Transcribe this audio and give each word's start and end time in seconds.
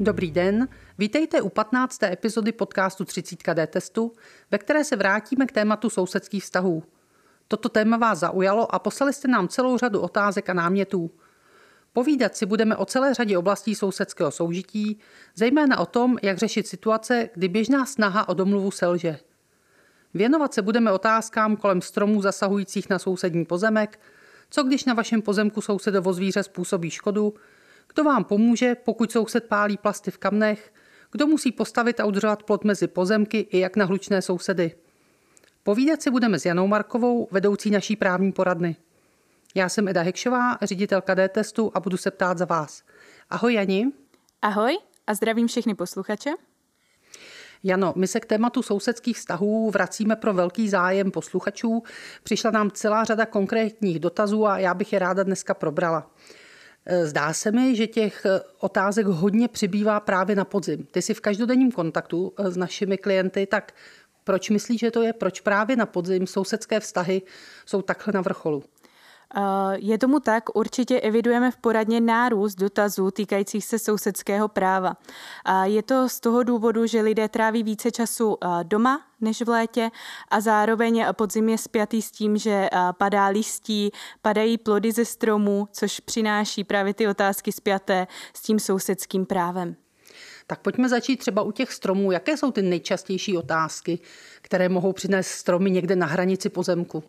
Dobrý 0.00 0.30
den, 0.30 0.68
vítejte 0.98 1.42
u 1.42 1.48
15. 1.48 2.02
epizody 2.02 2.52
podcastu 2.52 3.04
30D 3.04 3.66
testu, 3.66 4.12
ve 4.50 4.58
které 4.58 4.84
se 4.84 4.96
vrátíme 4.96 5.46
k 5.46 5.52
tématu 5.52 5.90
sousedských 5.90 6.42
vztahů. 6.42 6.82
Toto 7.48 7.68
téma 7.68 7.96
vás 7.96 8.18
zaujalo 8.18 8.74
a 8.74 8.78
poslali 8.78 9.12
jste 9.12 9.28
nám 9.28 9.48
celou 9.48 9.78
řadu 9.78 10.00
otázek 10.00 10.50
a 10.50 10.54
námětů. 10.54 11.10
Povídat 11.92 12.36
si 12.36 12.46
budeme 12.46 12.76
o 12.76 12.84
celé 12.84 13.14
řadě 13.14 13.38
oblastí 13.38 13.74
sousedského 13.74 14.30
soužití, 14.30 14.98
zejména 15.34 15.78
o 15.78 15.86
tom, 15.86 16.16
jak 16.22 16.38
řešit 16.38 16.66
situace, 16.66 17.28
kdy 17.34 17.48
běžná 17.48 17.86
snaha 17.86 18.28
o 18.28 18.34
domluvu 18.34 18.70
selže. 18.70 19.18
Věnovat 20.14 20.54
se 20.54 20.62
budeme 20.62 20.92
otázkám 20.92 21.56
kolem 21.56 21.82
stromů 21.82 22.22
zasahujících 22.22 22.90
na 22.90 22.98
sousední 22.98 23.44
pozemek, 23.44 24.00
co 24.50 24.62
když 24.62 24.84
na 24.84 24.94
vašem 24.94 25.22
pozemku 25.22 25.60
sousedovo 25.60 26.12
zvíře 26.12 26.42
způsobí 26.42 26.90
škodu, 26.90 27.34
kdo 27.92 28.04
vám 28.04 28.24
pomůže, 28.24 28.74
pokud 28.74 29.12
soused 29.12 29.44
pálí 29.44 29.76
plasty 29.76 30.10
v 30.10 30.18
kamnech, 30.18 30.72
kdo 31.12 31.26
musí 31.26 31.52
postavit 31.52 32.00
a 32.00 32.04
udržovat 32.04 32.42
plot 32.42 32.64
mezi 32.64 32.86
pozemky 32.86 33.38
i 33.38 33.58
jak 33.58 33.76
na 33.76 33.84
hlučné 33.84 34.22
sousedy. 34.22 34.74
Povídat 35.62 36.02
si 36.02 36.10
budeme 36.10 36.38
s 36.38 36.44
Janou 36.46 36.66
Markovou, 36.66 37.28
vedoucí 37.30 37.70
naší 37.70 37.96
právní 37.96 38.32
poradny. 38.32 38.76
Já 39.54 39.68
jsem 39.68 39.88
Eda 39.88 40.02
Hekšová, 40.02 40.58
ředitelka 40.62 41.14
D-testu 41.14 41.70
a 41.74 41.80
budu 41.80 41.96
se 41.96 42.10
ptát 42.10 42.38
za 42.38 42.44
vás. 42.44 42.82
Ahoj 43.30 43.54
Jani. 43.54 43.92
Ahoj 44.42 44.78
a 45.06 45.14
zdravím 45.14 45.46
všechny 45.46 45.74
posluchače. 45.74 46.30
Jano, 47.62 47.92
my 47.96 48.08
se 48.08 48.20
k 48.20 48.26
tématu 48.26 48.62
sousedských 48.62 49.16
vztahů 49.16 49.70
vracíme 49.70 50.16
pro 50.16 50.34
velký 50.34 50.68
zájem 50.68 51.10
posluchačů. 51.10 51.82
Přišla 52.22 52.50
nám 52.50 52.70
celá 52.70 53.04
řada 53.04 53.26
konkrétních 53.26 53.98
dotazů 53.98 54.46
a 54.46 54.58
já 54.58 54.74
bych 54.74 54.92
je 54.92 54.98
ráda 54.98 55.22
dneska 55.22 55.54
probrala. 55.54 56.10
Zdá 57.02 57.32
se 57.32 57.52
mi, 57.52 57.76
že 57.76 57.86
těch 57.86 58.26
otázek 58.60 59.06
hodně 59.06 59.48
přibývá 59.48 60.00
právě 60.00 60.36
na 60.36 60.44
podzim. 60.44 60.86
Ty 60.90 61.02
jsi 61.02 61.14
v 61.14 61.20
každodenním 61.20 61.72
kontaktu 61.72 62.32
s 62.38 62.56
našimi 62.56 62.98
klienty, 62.98 63.46
tak 63.46 63.72
proč 64.24 64.50
myslíš, 64.50 64.80
že 64.80 64.90
to 64.90 65.02
je? 65.02 65.12
Proč 65.12 65.40
právě 65.40 65.76
na 65.76 65.86
podzim 65.86 66.26
sousedské 66.26 66.80
vztahy 66.80 67.22
jsou 67.66 67.82
takhle 67.82 68.12
na 68.12 68.20
vrcholu? 68.20 68.64
Je 69.74 69.98
tomu 69.98 70.20
tak, 70.20 70.56
určitě 70.56 71.00
evidujeme 71.00 71.50
v 71.50 71.56
poradně 71.56 72.00
nárůst 72.00 72.54
dotazů 72.54 73.10
týkajících 73.10 73.64
se 73.64 73.78
sousedského 73.78 74.48
práva. 74.48 74.96
Je 75.64 75.82
to 75.82 76.08
z 76.08 76.20
toho 76.20 76.42
důvodu, 76.42 76.86
že 76.86 77.00
lidé 77.00 77.28
tráví 77.28 77.62
více 77.62 77.90
času 77.90 78.36
doma 78.62 79.00
než 79.20 79.42
v 79.42 79.48
létě 79.48 79.90
a 80.28 80.40
zároveň 80.40 81.06
podzim 81.12 81.48
je 81.48 81.58
spjatý 81.58 82.02
s 82.02 82.10
tím, 82.10 82.36
že 82.36 82.68
padá 82.98 83.26
listí, 83.26 83.90
padají 84.22 84.58
plody 84.58 84.92
ze 84.92 85.04
stromů, 85.04 85.68
což 85.72 86.00
přináší 86.00 86.64
právě 86.64 86.94
ty 86.94 87.08
otázky 87.08 87.52
spjaté 87.52 88.06
s 88.34 88.42
tím 88.42 88.58
sousedským 88.58 89.26
právem. 89.26 89.76
Tak 90.46 90.60
pojďme 90.60 90.88
začít 90.88 91.16
třeba 91.16 91.42
u 91.42 91.52
těch 91.52 91.72
stromů. 91.72 92.12
Jaké 92.12 92.36
jsou 92.36 92.50
ty 92.50 92.62
nejčastější 92.62 93.36
otázky, 93.36 93.98
které 94.42 94.68
mohou 94.68 94.92
přinést 94.92 95.26
stromy 95.26 95.70
někde 95.70 95.96
na 95.96 96.06
hranici 96.06 96.48
pozemku? 96.48 97.04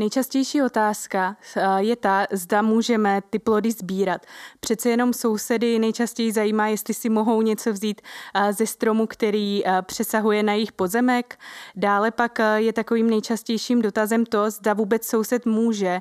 Nejčastější 0.00 0.62
otázka 0.62 1.36
eh, 1.56 1.82
je 1.82 1.96
ta, 1.96 2.26
zda 2.32 2.62
můžeme 2.62 3.22
ty 3.30 3.38
plody 3.38 3.72
sbírat. 3.72 4.26
Přece 4.60 4.90
jenom 4.90 5.12
sousedy 5.12 5.78
nejčastěji 5.78 6.32
zajímá, 6.32 6.68
jestli 6.68 6.94
si 6.94 7.08
mohou 7.08 7.42
něco 7.42 7.72
vzít 7.72 8.00
eh, 8.34 8.52
ze 8.52 8.66
stromu, 8.66 9.06
který 9.06 9.66
eh, 9.66 9.82
přesahuje 9.82 10.42
na 10.42 10.52
jejich 10.52 10.72
pozemek. 10.72 11.38
Dále 11.76 12.10
pak 12.10 12.38
je 12.56 12.72
takovým 12.72 13.10
nejčastějším 13.10 13.82
dotazem 13.82 14.26
to, 14.26 14.50
zda 14.50 14.74
vůbec 14.74 15.06
soused 15.06 15.46
může 15.46 16.00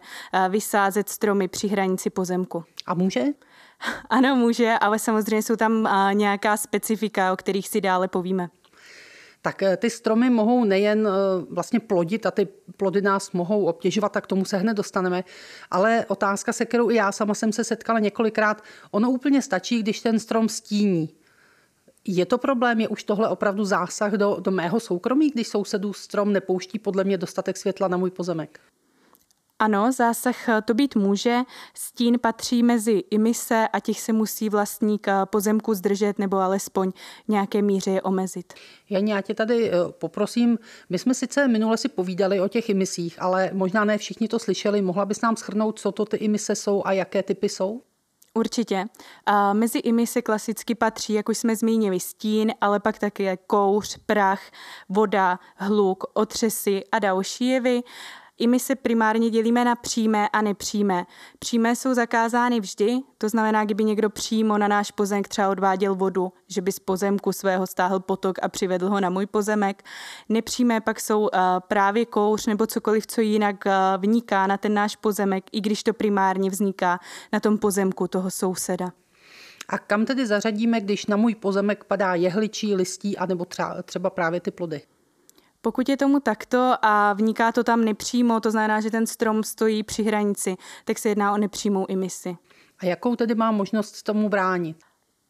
vysázet 0.50 1.10
stromy 1.10 1.48
při 1.48 1.68
hranici 1.68 2.10
pozemku. 2.10 2.64
A 2.86 2.94
může? 2.94 3.24
Ano, 4.10 4.36
může, 4.36 4.76
ale 4.82 5.00
samozřejmě 5.00 5.44
jsou 5.44 5.56
tam 5.56 5.90
nějaká 6.14 6.58
specifika, 6.58 7.34
o 7.34 7.36
kterých 7.36 7.68
si 7.68 7.82
dále 7.82 8.08
povíme 8.08 8.50
tak 9.42 9.64
eh, 9.64 9.78
ty 9.78 9.90
stromy 9.90 10.30
mohou 10.30 10.64
nejen 10.64 11.08
eh, 11.08 11.12
vlastně 11.50 11.80
plodit 11.80 12.26
a 12.26 12.32
ty 12.32 12.48
plody 12.78 13.02
nás 13.02 13.32
mohou 13.32 13.66
obtěžovat, 13.66 14.12
tak 14.12 14.28
tomu 14.28 14.46
se 14.46 14.58
hned 14.58 14.74
dostaneme, 14.74 15.24
ale 15.72 16.06
otázka, 16.08 16.54
se 16.54 16.66
kterou 16.66 16.90
i 16.90 16.96
já 16.96 17.12
sama 17.12 17.34
jsem 17.34 17.52
se 17.52 17.64
setkala 17.64 18.00
několikrát, 18.00 18.64
ono 18.92 19.12
úplně 19.12 19.42
stačí, 19.42 19.84
když 19.84 20.02
ten 20.02 20.20
strom 20.20 20.50
stíní. 20.50 21.10
Je 22.06 22.26
to 22.26 22.38
problém, 22.38 22.80
je 22.80 22.88
už 22.88 23.04
tohle 23.04 23.30
opravdu 23.30 23.66
zásah 23.66 24.14
do, 24.14 24.38
do 24.40 24.52
mého 24.52 24.80
soukromí, 24.80 25.30
když 25.30 25.48
sousedů 25.48 25.94
strom 25.94 26.34
nepouští 26.34 26.80
podle 26.80 27.04
mě 27.04 27.18
dostatek 27.18 27.58
světla 27.58 27.88
na 27.88 27.98
můj 27.98 28.12
pozemek? 28.12 28.60
Ano, 29.60 29.92
zásah 29.92 30.50
eh, 30.50 30.62
to 30.62 30.74
být 30.74 30.96
může. 30.96 31.40
Stín 31.74 32.20
patří 32.20 32.64
mezi 32.64 33.04
imise 33.12 33.68
a 33.74 33.80
těch 33.80 34.00
se 34.00 34.14
musí 34.14 34.50
vlastník 34.50 35.08
eh, 35.08 35.14
pozemku 35.26 35.74
zdržet 35.74 36.20
nebo 36.20 36.38
alespoň 36.38 36.92
nějaké 37.28 37.62
míře 37.62 37.92
je 37.92 38.02
omezit. 38.02 38.54
Janě, 38.90 39.14
já 39.14 39.22
tě 39.22 39.34
tady 39.34 39.72
eh, 39.72 39.74
poprosím, 39.92 40.60
my 40.90 41.00
jsme 41.00 41.14
sice 41.14 41.48
minule 41.48 41.78
si 41.78 41.90
povídali 41.90 42.42
o 42.42 42.48
těch 42.48 42.70
imisích, 42.70 43.22
ale 43.22 43.50
možná 43.54 43.86
ne 43.86 43.98
všichni 43.98 44.28
to 44.28 44.40
slyšeli. 44.40 44.82
Mohla 44.82 45.06
bys 45.06 45.22
nám 45.22 45.36
schrnout, 45.36 45.80
co 45.80 45.92
to 45.92 46.06
ty 46.06 46.18
imise 46.18 46.56
jsou 46.56 46.82
a 46.86 46.92
jaké 46.92 47.24
typy 47.24 47.50
jsou? 47.50 47.82
Určitě. 48.34 48.86
A 49.26 49.54
mezi 49.54 49.80
imise 49.80 50.22
klasicky 50.22 50.76
patří, 50.76 51.14
jak 51.14 51.30
už 51.30 51.38
jsme 51.38 51.56
zmínili, 51.56 52.00
stín, 52.00 52.54
ale 52.62 52.80
pak 52.80 53.00
také 53.00 53.38
kouř, 53.38 53.98
prach, 54.06 54.42
voda, 54.90 55.40
hluk, 55.56 56.04
otřesy 56.14 56.84
a 56.92 57.00
další 57.00 57.48
jevy. 57.48 57.82
I 58.40 58.48
my 58.48 58.60
se 58.60 58.76
primárně 58.76 59.30
dělíme 59.30 59.66
na 59.66 59.76
přímé 59.76 60.30
a 60.30 60.42
nepřímé. 60.42 61.06
Přímé 61.40 61.76
jsou 61.76 61.94
zakázány 61.94 62.60
vždy, 62.60 63.00
to 63.18 63.30
znamená, 63.30 63.66
kdyby 63.66 63.84
někdo 63.84 64.10
přímo 64.10 64.58
na 64.58 64.68
náš 64.68 64.92
pozemek 64.92 65.28
třeba 65.28 65.50
odváděl 65.50 65.96
vodu, 65.96 66.34
že 66.48 66.62
by 66.62 66.72
z 66.72 66.80
pozemku 66.80 67.32
svého 67.32 67.68
stáhl 67.68 68.00
potok 68.00 68.40
a 68.42 68.48
přivedl 68.50 68.90
ho 68.90 69.00
na 69.00 69.10
můj 69.10 69.26
pozemek. 69.26 69.84
Nepřímé 70.30 70.82
pak 70.82 71.00
jsou 71.00 71.22
uh, 71.22 71.30
právě 71.68 72.06
kouř 72.06 72.46
nebo 72.46 72.68
cokoliv, 72.68 73.08
co 73.08 73.22
jinak 73.22 73.64
uh, 73.66 73.72
vniká 73.98 74.48
na 74.48 74.58
ten 74.58 74.74
náš 74.74 74.96
pozemek, 74.96 75.44
i 75.52 75.62
když 75.62 75.84
to 75.84 75.94
primárně 75.94 76.50
vzniká 76.50 77.00
na 77.34 77.40
tom 77.40 77.58
pozemku 77.58 78.08
toho 78.08 78.32
souseda. 78.32 78.92
A 79.70 79.78
kam 79.78 80.06
tedy 80.06 80.28
zařadíme, 80.28 80.82
když 80.82 81.06
na 81.06 81.18
můj 81.18 81.36
pozemek 81.36 81.84
padá 81.84 82.16
jehličí, 82.16 82.76
listí, 82.76 83.18
anebo 83.18 83.46
třeba, 83.46 83.84
třeba 83.84 84.10
právě 84.10 84.40
ty 84.40 84.52
plody? 84.52 84.82
Pokud 85.62 85.90
je 85.90 85.98
tomu 85.98 86.20
takto 86.20 86.76
a 86.82 87.14
vniká 87.14 87.52
to 87.52 87.64
tam 87.64 87.86
nepřímo, 87.86 88.40
to 88.40 88.52
znamená, 88.52 88.82
že 88.82 88.92
ten 88.92 89.08
strom 89.08 89.44
stojí 89.44 89.84
při 89.84 90.04
hranici, 90.04 90.56
tak 90.86 91.00
se 91.00 91.10
jedná 91.10 91.34
o 91.34 91.38
nepřímou 91.38 91.86
emisi. 91.90 92.38
A 92.80 92.86
jakou 92.86 93.16
tedy 93.16 93.36
má 93.36 93.52
možnost 93.52 94.04
tomu 94.04 94.30
bránit? 94.30 94.78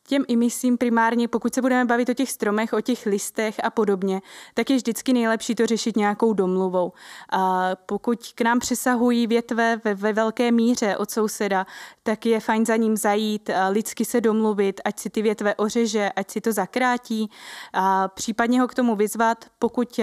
Těm 0.10 0.26
imisím 0.28 0.78
primárně, 0.78 1.28
pokud 1.28 1.54
se 1.54 1.62
budeme 1.62 1.86
bavit 1.86 2.10
o 2.10 2.14
těch 2.14 2.32
stromech, 2.32 2.74
o 2.74 2.82
těch 2.82 3.06
listech 3.06 3.56
a 3.64 3.70
podobně, 3.70 4.22
tak 4.54 4.70
je 4.70 4.76
vždycky 4.76 5.14
nejlepší 5.14 5.56
to 5.56 5.66
řešit 5.66 5.98
nějakou 5.98 6.34
domluvou. 6.34 6.92
A 7.32 7.72
pokud 7.86 8.34
k 8.36 8.42
nám 8.42 8.60
přesahují 8.60 9.28
větve 9.28 9.82
ve, 9.84 9.94
ve 9.94 10.14
velké 10.14 10.52
míře 10.52 10.98
od 10.98 11.12
souseda, 11.12 11.66
tak 12.04 12.26
je 12.26 12.40
fajn 12.40 12.66
za 12.66 12.76
ním 12.76 12.98
zajít, 12.98 13.50
lidsky 13.70 14.06
se 14.06 14.22
domluvit, 14.22 14.82
ať 14.86 15.00
si 15.00 15.10
ty 15.10 15.22
větve 15.22 15.56
ořeže, 15.56 16.10
ať 16.16 16.32
si 16.32 16.42
to 16.42 16.54
zakrátí, 16.54 17.30
a 17.74 18.08
případně 18.08 18.62
ho 18.62 18.68
k 18.68 18.74
tomu 18.74 18.96
vyzvat. 18.96 19.46
Pokud 19.60 20.00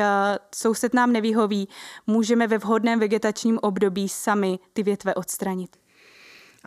soused 0.55 0.95
nám 0.95 1.12
nevyhoví, 1.12 1.69
můžeme 2.06 2.47
ve 2.47 2.59
vhodném 2.59 3.00
vegetačním 3.00 3.59
období 3.62 4.09
sami 4.09 4.59
ty 4.72 4.83
větve 4.83 5.15
odstranit. 5.15 5.77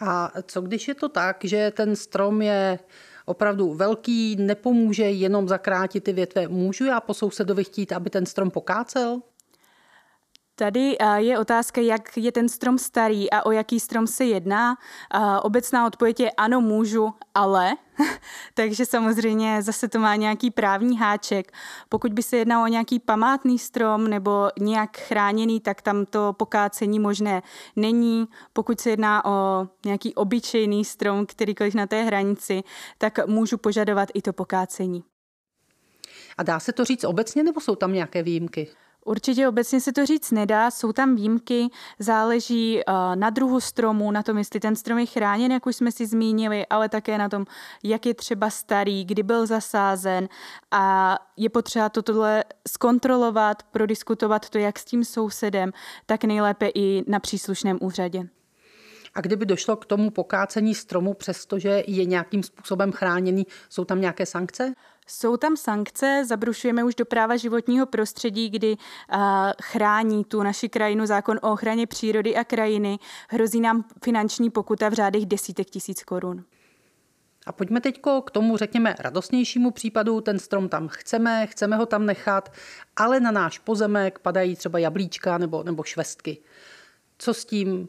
A 0.01 0.31
co 0.47 0.61
když 0.61 0.87
je 0.87 0.95
to 0.95 1.09
tak, 1.09 1.37
že 1.43 1.71
ten 1.75 1.95
strom 1.95 2.41
je 2.41 2.79
opravdu 3.29 3.73
velký, 3.73 4.35
nepomůže 4.35 5.03
jenom 5.03 5.47
zakrátit 5.47 6.03
ty 6.03 6.13
větve. 6.13 6.47
Můžu 6.47 6.85
já 6.85 7.01
po 7.01 7.13
sousedovi 7.13 7.63
chtít, 7.63 7.91
aby 7.91 8.09
ten 8.09 8.25
strom 8.25 8.51
pokácel? 8.51 9.21
Tady 10.59 10.97
je 11.15 11.39
otázka, 11.39 11.81
jak 11.81 12.17
je 12.17 12.31
ten 12.31 12.49
strom 12.49 12.77
starý 12.77 13.31
a 13.31 13.45
o 13.45 13.51
jaký 13.51 13.79
strom 13.79 14.07
se 14.07 14.25
jedná. 14.25 14.77
Obecná 15.41 15.87
odpověď 15.87 16.19
je 16.19 16.31
ano, 16.31 16.61
můžu, 16.61 17.13
ale. 17.35 17.71
Takže 18.53 18.85
samozřejmě 18.85 19.61
zase 19.61 19.87
to 19.87 19.99
má 19.99 20.15
nějaký 20.15 20.51
právní 20.51 20.97
háček. 20.97 21.51
Pokud 21.89 22.13
by 22.13 22.23
se 22.23 22.37
jednalo 22.37 22.63
o 22.63 22.67
nějaký 22.67 22.99
památný 22.99 23.59
strom 23.59 24.07
nebo 24.07 24.49
nějak 24.59 24.97
chráněný, 24.97 25.59
tak 25.59 25.81
tam 25.81 26.05
to 26.05 26.33
pokácení 26.33 26.99
možné 26.99 27.41
není. 27.75 28.27
Pokud 28.53 28.79
se 28.79 28.89
jedná 28.89 29.25
o 29.25 29.67
nějaký 29.85 30.15
obyčejný 30.15 30.85
strom, 30.85 31.25
kterýkoliv 31.25 31.73
na 31.73 31.87
té 31.87 32.03
hranici, 32.03 32.63
tak 32.97 33.27
můžu 33.27 33.57
požadovat 33.57 34.09
i 34.13 34.21
to 34.21 34.33
pokácení. 34.33 35.03
A 36.37 36.43
dá 36.43 36.59
se 36.59 36.73
to 36.73 36.85
říct 36.85 37.03
obecně, 37.03 37.43
nebo 37.43 37.61
jsou 37.61 37.75
tam 37.75 37.93
nějaké 37.93 38.23
výjimky? 38.23 38.67
Určitě 39.05 39.47
obecně 39.47 39.81
se 39.81 39.93
to 39.93 40.05
říct 40.05 40.31
nedá, 40.31 40.71
jsou 40.71 40.93
tam 40.93 41.15
výjimky, 41.15 41.67
záleží 41.99 42.75
uh, 42.77 42.93
na 43.15 43.29
druhu 43.29 43.59
stromu, 43.59 44.11
na 44.11 44.23
tom, 44.23 44.37
jestli 44.37 44.59
ten 44.59 44.75
strom 44.75 44.99
je 44.99 45.05
chráněn, 45.05 45.51
jak 45.51 45.65
už 45.65 45.75
jsme 45.75 45.91
si 45.91 46.05
zmínili, 46.05 46.65
ale 46.67 46.89
také 46.89 47.17
na 47.17 47.29
tom, 47.29 47.45
jak 47.83 48.05
je 48.05 48.13
třeba 48.13 48.49
starý, 48.49 49.05
kdy 49.05 49.23
byl 49.23 49.45
zasázen 49.45 50.29
a 50.71 51.15
je 51.37 51.49
potřeba 51.49 51.89
to 51.89 52.01
tohle 52.01 52.43
zkontrolovat, 52.67 53.63
prodiskutovat 53.63 54.49
to 54.49 54.57
jak 54.57 54.79
s 54.79 54.85
tím 54.85 55.05
sousedem, 55.05 55.71
tak 56.05 56.23
nejlépe 56.23 56.67
i 56.75 57.03
na 57.07 57.19
příslušném 57.19 57.77
úřadě. 57.81 58.38
A 59.15 59.21
kdyby 59.21 59.45
došlo 59.45 59.75
k 59.75 59.85
tomu 59.85 60.09
pokácení 60.09 60.75
stromu, 60.75 61.13
přestože 61.13 61.83
je 61.87 62.05
nějakým 62.05 62.43
způsobem 62.43 62.91
chráněný, 62.91 63.47
jsou 63.69 63.85
tam 63.85 64.01
nějaké 64.01 64.25
sankce? 64.25 64.73
Jsou 65.07 65.37
tam 65.37 65.57
sankce, 65.57 66.23
zabrušujeme 66.27 66.83
už 66.83 66.95
do 66.95 67.05
práva 67.05 67.37
životního 67.37 67.85
prostředí, 67.85 68.49
kdy 68.49 68.77
uh, 68.77 69.19
chrání 69.63 70.23
tu 70.23 70.43
naši 70.43 70.69
krajinu 70.69 71.05
zákon 71.05 71.39
o 71.41 71.51
ochraně 71.51 71.87
přírody 71.87 72.35
a 72.35 72.43
krajiny. 72.43 72.99
Hrozí 73.29 73.61
nám 73.61 73.85
finanční 74.03 74.49
pokuta 74.49 74.89
v 74.89 74.93
řádech 74.93 75.25
desítek 75.25 75.69
tisíc 75.69 76.03
korun. 76.03 76.43
A 77.45 77.51
pojďme 77.51 77.81
teď 77.81 78.01
k 78.25 78.31
tomu, 78.31 78.57
řekněme, 78.57 78.95
radostnějšímu 78.99 79.71
případu. 79.71 80.21
Ten 80.21 80.39
strom 80.39 80.69
tam 80.69 80.87
chceme, 80.87 81.47
chceme 81.47 81.75
ho 81.75 81.85
tam 81.85 82.05
nechat, 82.05 82.53
ale 82.95 83.19
na 83.19 83.31
náš 83.31 83.59
pozemek 83.59 84.19
padají 84.19 84.55
třeba 84.55 84.79
jablíčka 84.79 85.37
nebo, 85.37 85.63
nebo 85.63 85.83
švestky. 85.83 86.37
Co 87.17 87.33
s 87.33 87.45
tím? 87.45 87.87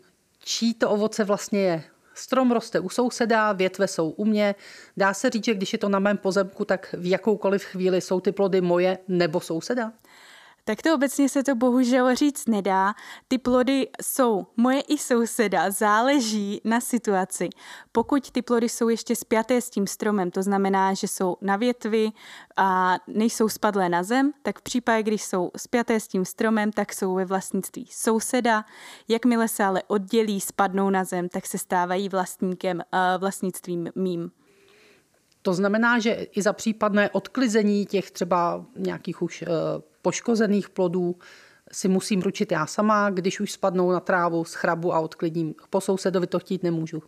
Čí 0.50 0.74
to 0.74 0.90
ovoce 0.90 1.24
vlastně 1.24 1.60
je? 1.60 1.82
Strom 2.14 2.50
roste 2.52 2.80
u 2.80 2.88
souseda, 2.88 3.52
větve 3.52 3.88
jsou 3.88 4.10
u 4.10 4.24
mě. 4.24 4.54
Dá 4.96 5.14
se 5.14 5.30
říct, 5.30 5.44
že 5.44 5.54
když 5.54 5.72
je 5.72 5.78
to 5.78 5.88
na 5.88 5.98
mém 5.98 6.16
pozemku, 6.16 6.64
tak 6.64 6.94
v 6.98 7.10
jakoukoliv 7.10 7.64
chvíli 7.64 8.00
jsou 8.00 8.20
ty 8.20 8.32
plody 8.32 8.60
moje 8.60 8.98
nebo 9.08 9.40
souseda? 9.40 9.92
Tak 10.70 10.82
to 10.82 10.94
obecně 10.94 11.28
se 11.28 11.42
to 11.42 11.54
bohužel 11.54 12.14
říct 12.14 12.48
nedá. 12.48 12.94
Ty 13.28 13.38
plody 13.38 13.88
jsou 14.02 14.46
moje 14.56 14.80
i 14.80 14.98
souseda, 14.98 15.70
záleží 15.70 16.60
na 16.64 16.80
situaci. 16.80 17.48
Pokud 17.92 18.30
ty 18.30 18.42
plody 18.42 18.68
jsou 18.68 18.88
ještě 18.88 19.16
spjaté 19.16 19.60
s 19.60 19.70
tím 19.70 19.86
stromem, 19.86 20.30
to 20.30 20.42
znamená, 20.42 20.94
že 20.94 21.08
jsou 21.08 21.36
na 21.40 21.56
větvi 21.56 22.10
a 22.56 22.98
nejsou 23.06 23.48
spadlé 23.48 23.88
na 23.88 24.02
zem, 24.02 24.32
tak 24.42 24.58
v 24.58 24.62
případě, 24.62 25.02
když 25.02 25.24
jsou 25.24 25.50
spjaté 25.56 26.00
s 26.00 26.08
tím 26.08 26.24
stromem, 26.24 26.72
tak 26.72 26.92
jsou 26.92 27.14
ve 27.14 27.24
vlastnictví 27.24 27.88
souseda. 27.90 28.64
Jakmile 29.08 29.48
se 29.48 29.64
ale 29.64 29.82
oddělí, 29.86 30.40
spadnou 30.40 30.90
na 30.90 31.04
zem, 31.04 31.28
tak 31.28 31.46
se 31.46 31.58
stávají 31.58 32.08
vlastníkem, 32.08 32.82
vlastnictvím 33.18 33.88
mým. 33.94 34.30
To 35.42 35.54
znamená, 35.54 35.98
že 35.98 36.12
i 36.12 36.42
za 36.42 36.52
případné 36.52 37.10
odklizení 37.10 37.86
těch 37.86 38.10
třeba 38.10 38.64
nějakých 38.76 39.22
už 39.22 39.42
eh, 39.42 39.89
poškozených 40.02 40.68
plodů 40.68 41.16
si 41.72 41.88
musím 41.88 42.22
ručit 42.22 42.52
já 42.52 42.66
sama, 42.66 43.10
když 43.10 43.40
už 43.40 43.52
spadnou 43.52 43.90
na 43.92 44.00
trávu, 44.00 44.44
schrabu 44.44 44.94
a 44.94 45.00
odklidím. 45.00 45.54
Po 45.70 45.80
sousedovi 45.80 46.26
to 46.26 46.38
chtít 46.38 46.62
nemůžu. 46.62 47.02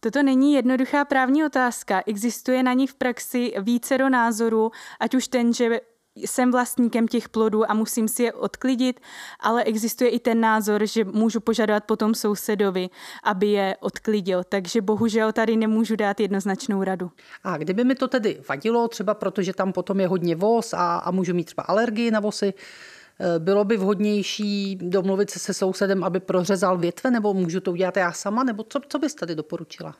Toto 0.00 0.22
není 0.22 0.54
jednoduchá 0.54 1.04
právní 1.04 1.44
otázka. 1.44 2.02
Existuje 2.06 2.62
na 2.62 2.72
ní 2.72 2.86
v 2.86 2.94
praxi 2.94 3.52
vícero 3.60 4.08
názorů, 4.08 4.70
ať 5.00 5.14
už 5.14 5.28
ten, 5.28 5.52
že 5.52 5.80
jsem 6.16 6.50
vlastníkem 6.50 7.08
těch 7.08 7.28
plodů 7.28 7.70
a 7.70 7.74
musím 7.74 8.08
si 8.08 8.22
je 8.22 8.32
odklidit, 8.32 9.00
ale 9.40 9.64
existuje 9.64 10.10
i 10.10 10.18
ten 10.18 10.40
názor, 10.40 10.86
že 10.86 11.04
můžu 11.04 11.40
požadovat 11.40 11.84
potom 11.84 12.14
sousedovi, 12.14 12.90
aby 13.24 13.46
je 13.46 13.76
odklidil. 13.80 14.44
Takže 14.44 14.80
bohužel 14.80 15.32
tady 15.32 15.56
nemůžu 15.56 15.96
dát 15.96 16.20
jednoznačnou 16.20 16.84
radu. 16.84 17.10
A 17.44 17.56
kdyby 17.56 17.84
mi 17.84 17.94
to 17.94 18.08
tedy 18.08 18.42
vadilo, 18.48 18.88
třeba 18.88 19.14
protože 19.14 19.52
tam 19.52 19.72
potom 19.72 20.00
je 20.00 20.06
hodně 20.06 20.36
voz 20.36 20.72
a, 20.72 20.96
a 20.96 21.10
můžu 21.10 21.34
mít 21.34 21.44
třeba 21.44 21.62
alergii 21.62 22.10
na 22.10 22.20
vosy, 22.20 22.54
eh, 23.20 23.38
bylo 23.38 23.64
by 23.64 23.76
vhodnější 23.76 24.76
domluvit 24.76 25.30
se 25.30 25.38
se 25.38 25.54
sousedem, 25.54 26.04
aby 26.04 26.20
prořezal 26.20 26.78
větve, 26.78 27.10
nebo 27.10 27.34
můžu 27.34 27.60
to 27.60 27.72
udělat 27.72 27.96
já 27.96 28.12
sama, 28.12 28.44
nebo 28.44 28.64
co, 28.68 28.80
co 28.88 28.98
bys 28.98 29.14
tady 29.14 29.34
doporučila? 29.34 29.94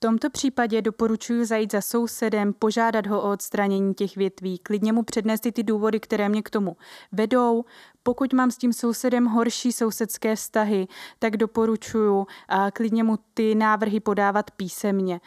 Tomto 0.00 0.30
případě 0.30 0.82
doporučuji 0.82 1.44
zajít 1.44 1.72
za 1.72 1.80
sousedem, 1.80 2.52
požádat 2.52 3.06
ho 3.06 3.22
o 3.22 3.32
odstranění 3.32 3.94
těch 3.94 4.16
větví, 4.16 4.58
klidně 4.58 4.92
mu 4.92 5.02
přednést 5.02 5.40
ty 5.52 5.62
důvody, 5.62 6.00
které 6.00 6.28
mě 6.28 6.42
k 6.42 6.50
tomu 6.50 6.76
vedou. 7.12 7.64
Pokud 8.02 8.32
mám 8.32 8.50
s 8.50 8.56
tím 8.56 8.72
sousedem 8.72 9.24
horší 9.24 9.72
sousedské 9.72 10.36
vztahy, 10.36 10.86
tak 11.18 11.36
doporučuji 11.36 12.26
klidně 12.72 13.04
mu 13.04 13.18
ty 13.34 13.54
návrhy 13.54 14.00
podávat 14.00 14.50
písemně 14.50 15.20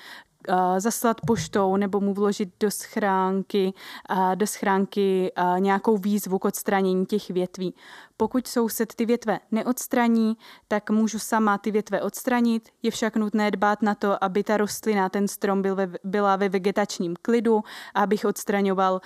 zaslat 0.77 1.21
poštou 1.27 1.77
nebo 1.77 1.99
mu 1.99 2.13
vložit 2.13 2.49
do 2.59 2.71
schránky, 2.71 3.73
do 4.35 4.47
schránky 4.47 5.31
nějakou 5.59 5.97
výzvu 5.97 6.39
k 6.39 6.45
odstranění 6.45 7.05
těch 7.05 7.29
větví. 7.29 7.75
Pokud 8.17 8.47
soused 8.47 8.93
ty 8.95 9.05
větve 9.05 9.39
neodstraní, 9.51 10.37
tak 10.67 10.89
můžu 10.89 11.19
sama 11.19 11.57
ty 11.57 11.71
větve 11.71 12.01
odstranit. 12.01 12.69
Je 12.83 12.91
však 12.91 13.15
nutné 13.15 13.51
dbát 13.51 13.81
na 13.81 13.95
to, 13.95 14.23
aby 14.23 14.43
ta 14.43 14.57
rostlina, 14.57 15.09
ten 15.09 15.27
strom 15.27 15.61
byl 15.61 15.75
ve, 15.75 15.89
byla 16.03 16.35
ve 16.35 16.49
vegetačním 16.49 17.15
klidu, 17.21 17.63
abych 17.95 18.25
odstraňoval 18.25 19.01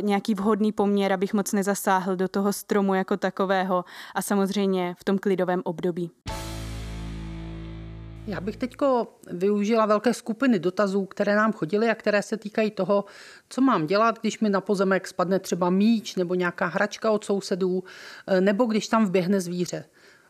nějaký 0.00 0.34
vhodný 0.34 0.72
poměr, 0.72 1.12
abych 1.12 1.34
moc 1.34 1.52
nezasáhl 1.52 2.16
do 2.16 2.28
toho 2.28 2.52
stromu 2.52 2.94
jako 2.94 3.16
takového 3.16 3.84
a 4.14 4.22
samozřejmě 4.22 4.94
v 4.98 5.04
tom 5.04 5.18
klidovém 5.18 5.62
období. 5.64 6.10
Já 8.26 8.40
bych 8.40 8.56
teď 8.56 8.76
využila 9.30 9.86
velké 9.86 10.14
skupiny 10.14 10.58
dotazů, 10.58 11.04
které 11.04 11.36
nám 11.36 11.52
chodily 11.52 11.88
a 11.90 11.94
které 11.94 12.22
se 12.22 12.36
týkají 12.36 12.70
toho, 12.70 13.04
co 13.48 13.60
mám 13.60 13.86
dělat, 13.86 14.18
když 14.20 14.40
mi 14.40 14.50
na 14.50 14.60
pozemek 14.60 15.08
spadne 15.08 15.38
třeba 15.38 15.70
míč 15.70 16.16
nebo 16.16 16.34
nějaká 16.34 16.66
hračka 16.66 17.10
od 17.10 17.24
sousedů, 17.24 17.84
eh, 18.26 18.40
nebo 18.40 18.64
když 18.64 18.88
tam 18.88 19.06
vběhne 19.06 19.40
zvíře. 19.40 19.84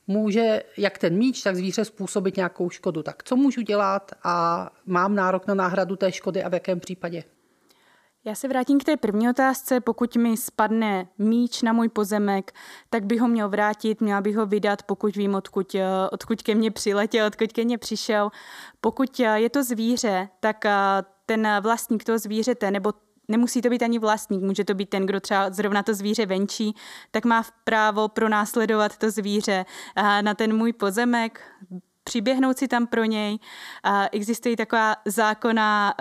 Může 0.06 0.62
jak 0.76 0.99
ten 0.99 1.17
míč, 1.17 1.43
tak 1.43 1.56
zvíře 1.56 1.85
způsobit 1.85 2.37
nějakou 2.37 2.70
škodu. 2.70 3.02
Tak 3.02 3.23
co 3.23 3.37
můžu 3.37 3.61
dělat 3.61 4.12
a 4.23 4.70
mám 4.87 5.14
nárok 5.14 5.47
na 5.47 5.55
náhradu 5.55 5.97
té 5.97 6.12
škody 6.12 6.43
a 6.43 6.49
v 6.49 6.55
jakém 6.55 6.81
případě? 6.81 7.25
Já 8.26 8.35
se 8.35 8.49
vrátím 8.49 8.81
k 8.81 8.85
té 8.85 8.97
první 8.97 9.29
otázce. 9.31 9.81
Pokud 9.81 10.17
mi 10.17 10.37
spadne 10.37 11.06
míč 11.19 11.62
na 11.62 11.73
můj 11.73 11.88
pozemek, 11.88 12.53
tak 12.91 13.05
bych 13.05 13.21
ho 13.21 13.29
měl 13.29 13.49
vrátit, 13.49 14.00
měla 14.00 14.21
bych 14.21 14.37
ho 14.37 14.47
vydat, 14.47 14.82
pokud 14.82 15.17
vím, 15.17 15.35
odkud, 15.35 15.75
eh, 15.75 15.87
odkud 16.12 16.43
ke 16.43 16.55
mně 16.55 16.71
přiletěl, 16.71 17.26
odkud 17.26 17.53
ke 17.53 17.65
mně 17.65 17.79
přišel. 17.79 18.31
Pokud 18.81 19.21
eh, 19.21 19.41
je 19.41 19.50
to 19.50 19.65
zvíře, 19.65 20.29
tak 20.41 20.65
eh, 20.65 20.73
ten 21.26 21.49
vlastník 21.61 22.05
toho 22.05 22.19
zvířete 22.19 22.71
nebo 22.71 22.93
nemusí 23.29 23.62
to 23.62 23.69
být 23.69 23.82
ani 23.82 23.99
vlastník, 23.99 24.43
může 24.43 24.65
to 24.65 24.75
být 24.75 24.88
ten, 24.88 25.06
kdo 25.06 25.21
třeba 25.21 25.50
zrovna 25.50 25.82
to 25.82 25.94
zvíře 25.94 26.26
venčí, 26.26 26.75
tak 27.11 27.25
má 27.25 27.44
právo 27.65 28.09
pronásledovat 28.09 28.97
to 28.97 29.11
zvíře 29.11 29.65
na 30.21 30.35
ten 30.35 30.56
můj 30.56 30.73
pozemek, 30.73 31.41
přiběhnout 32.04 32.58
si 32.58 32.68
tam 32.68 32.86
pro 32.86 33.04
něj. 33.04 33.38
A 33.82 34.08
existuje 34.12 34.56
taková 34.56 34.96
zákona, 35.04 35.94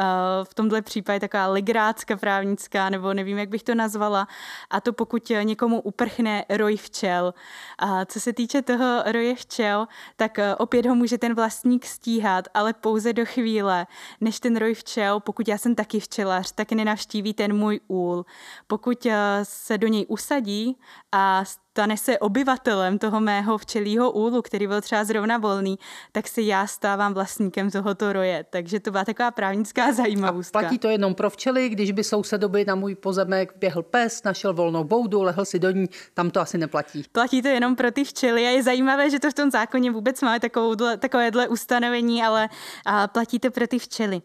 v 0.44 0.54
tomhle 0.54 0.82
případě 0.82 1.20
taková 1.20 1.48
legrácka 1.48 2.18
právnická, 2.18 2.90
nebo 2.90 3.14
nevím, 3.14 3.38
jak 3.38 3.50
bych 3.50 3.64
to 3.64 3.76
nazvala, 3.76 4.28
a 4.70 4.82
to 4.82 4.94
pokud 4.94 5.32
někomu 5.44 5.82
uprchne 5.82 6.46
roj 6.50 6.78
včel. 6.78 7.34
A 7.80 8.06
co 8.06 8.20
se 8.20 8.34
týče 8.34 8.62
toho 8.62 9.04
roje 9.06 9.36
včel, 9.36 9.88
tak 10.16 10.40
opět 10.58 10.86
ho 10.86 10.96
může 10.96 11.18
ten 11.18 11.34
vlastník 11.34 11.86
stíhat, 11.86 12.48
ale 12.54 12.74
pouze 12.74 13.14
do 13.14 13.26
chvíle, 13.26 13.88
než 14.22 14.40
ten 14.40 14.56
roj 14.56 14.74
včel, 14.74 15.20
pokud 15.20 15.48
já 15.48 15.58
jsem 15.58 15.76
taky 15.76 16.00
včelař, 16.00 16.52
tak 16.52 16.72
nenavštíví 16.72 17.34
ten 17.34 17.58
můj 17.58 17.80
úl. 17.88 18.26
Pokud 18.68 19.08
se 19.44 19.78
do 19.78 19.88
něj 19.88 20.06
usadí 20.10 20.78
a 21.12 21.44
stane 21.74 21.98
se 21.98 22.20
obyvatelem 22.20 23.00
toho 23.00 23.20
mého 23.20 23.58
včelího 23.58 24.12
úlu, 24.12 24.42
který 24.42 24.68
byl 24.68 24.82
třeba 24.82 25.04
zrovna 25.04 25.38
volný, 25.38 25.80
tak 26.12 26.28
si 26.28 26.42
já 26.42 26.68
stávám 26.68 27.14
vlastníkem 27.14 27.72
tohoto 27.72 28.14
roje. 28.14 28.46
Takže 28.50 28.80
to 28.80 28.92
byla 28.92 29.06
taková 29.06 29.32
právnická 29.32 29.94
zajímavost. 29.94 30.56
A 30.56 30.60
platí 30.60 30.80
to 30.80 30.88
jenom 30.88 31.16
pro 31.16 31.30
včely, 31.30 31.70
když 31.70 31.92
by 31.92 32.04
sousedoby 32.04 32.66
na 32.66 32.76
můj 32.76 32.96
pozemek 32.96 33.54
běhl 33.58 33.84
pes, 33.84 34.24
našel 34.24 34.54
volnou 34.54 34.84
boudu, 34.84 35.22
lehl 35.22 35.46
si 35.46 35.60
do 35.60 35.72
ní, 35.72 35.90
tam 36.14 36.32
to 36.32 36.42
asi 36.42 36.58
neplatí. 36.58 37.06
Platí 37.12 37.42
to 37.42 37.48
jenom 37.48 37.76
pro 37.76 37.92
ty 37.92 38.04
včely 38.04 38.46
a 38.46 38.50
je 38.50 38.64
zajímavé, 38.64 39.10
že 39.10 39.20
to 39.20 39.32
v 39.32 39.34
tom 39.34 39.52
zákoně 39.52 39.92
vůbec 39.92 40.22
máme 40.22 40.40
takovouhle, 40.40 40.98
takovéhle 40.98 41.48
ustanovení, 41.48 42.24
ale 42.24 42.50
a, 42.86 43.08
platí 43.08 43.40
to 43.40 43.52
pro 43.52 43.68
ty 43.68 43.80
včely. 43.80 44.22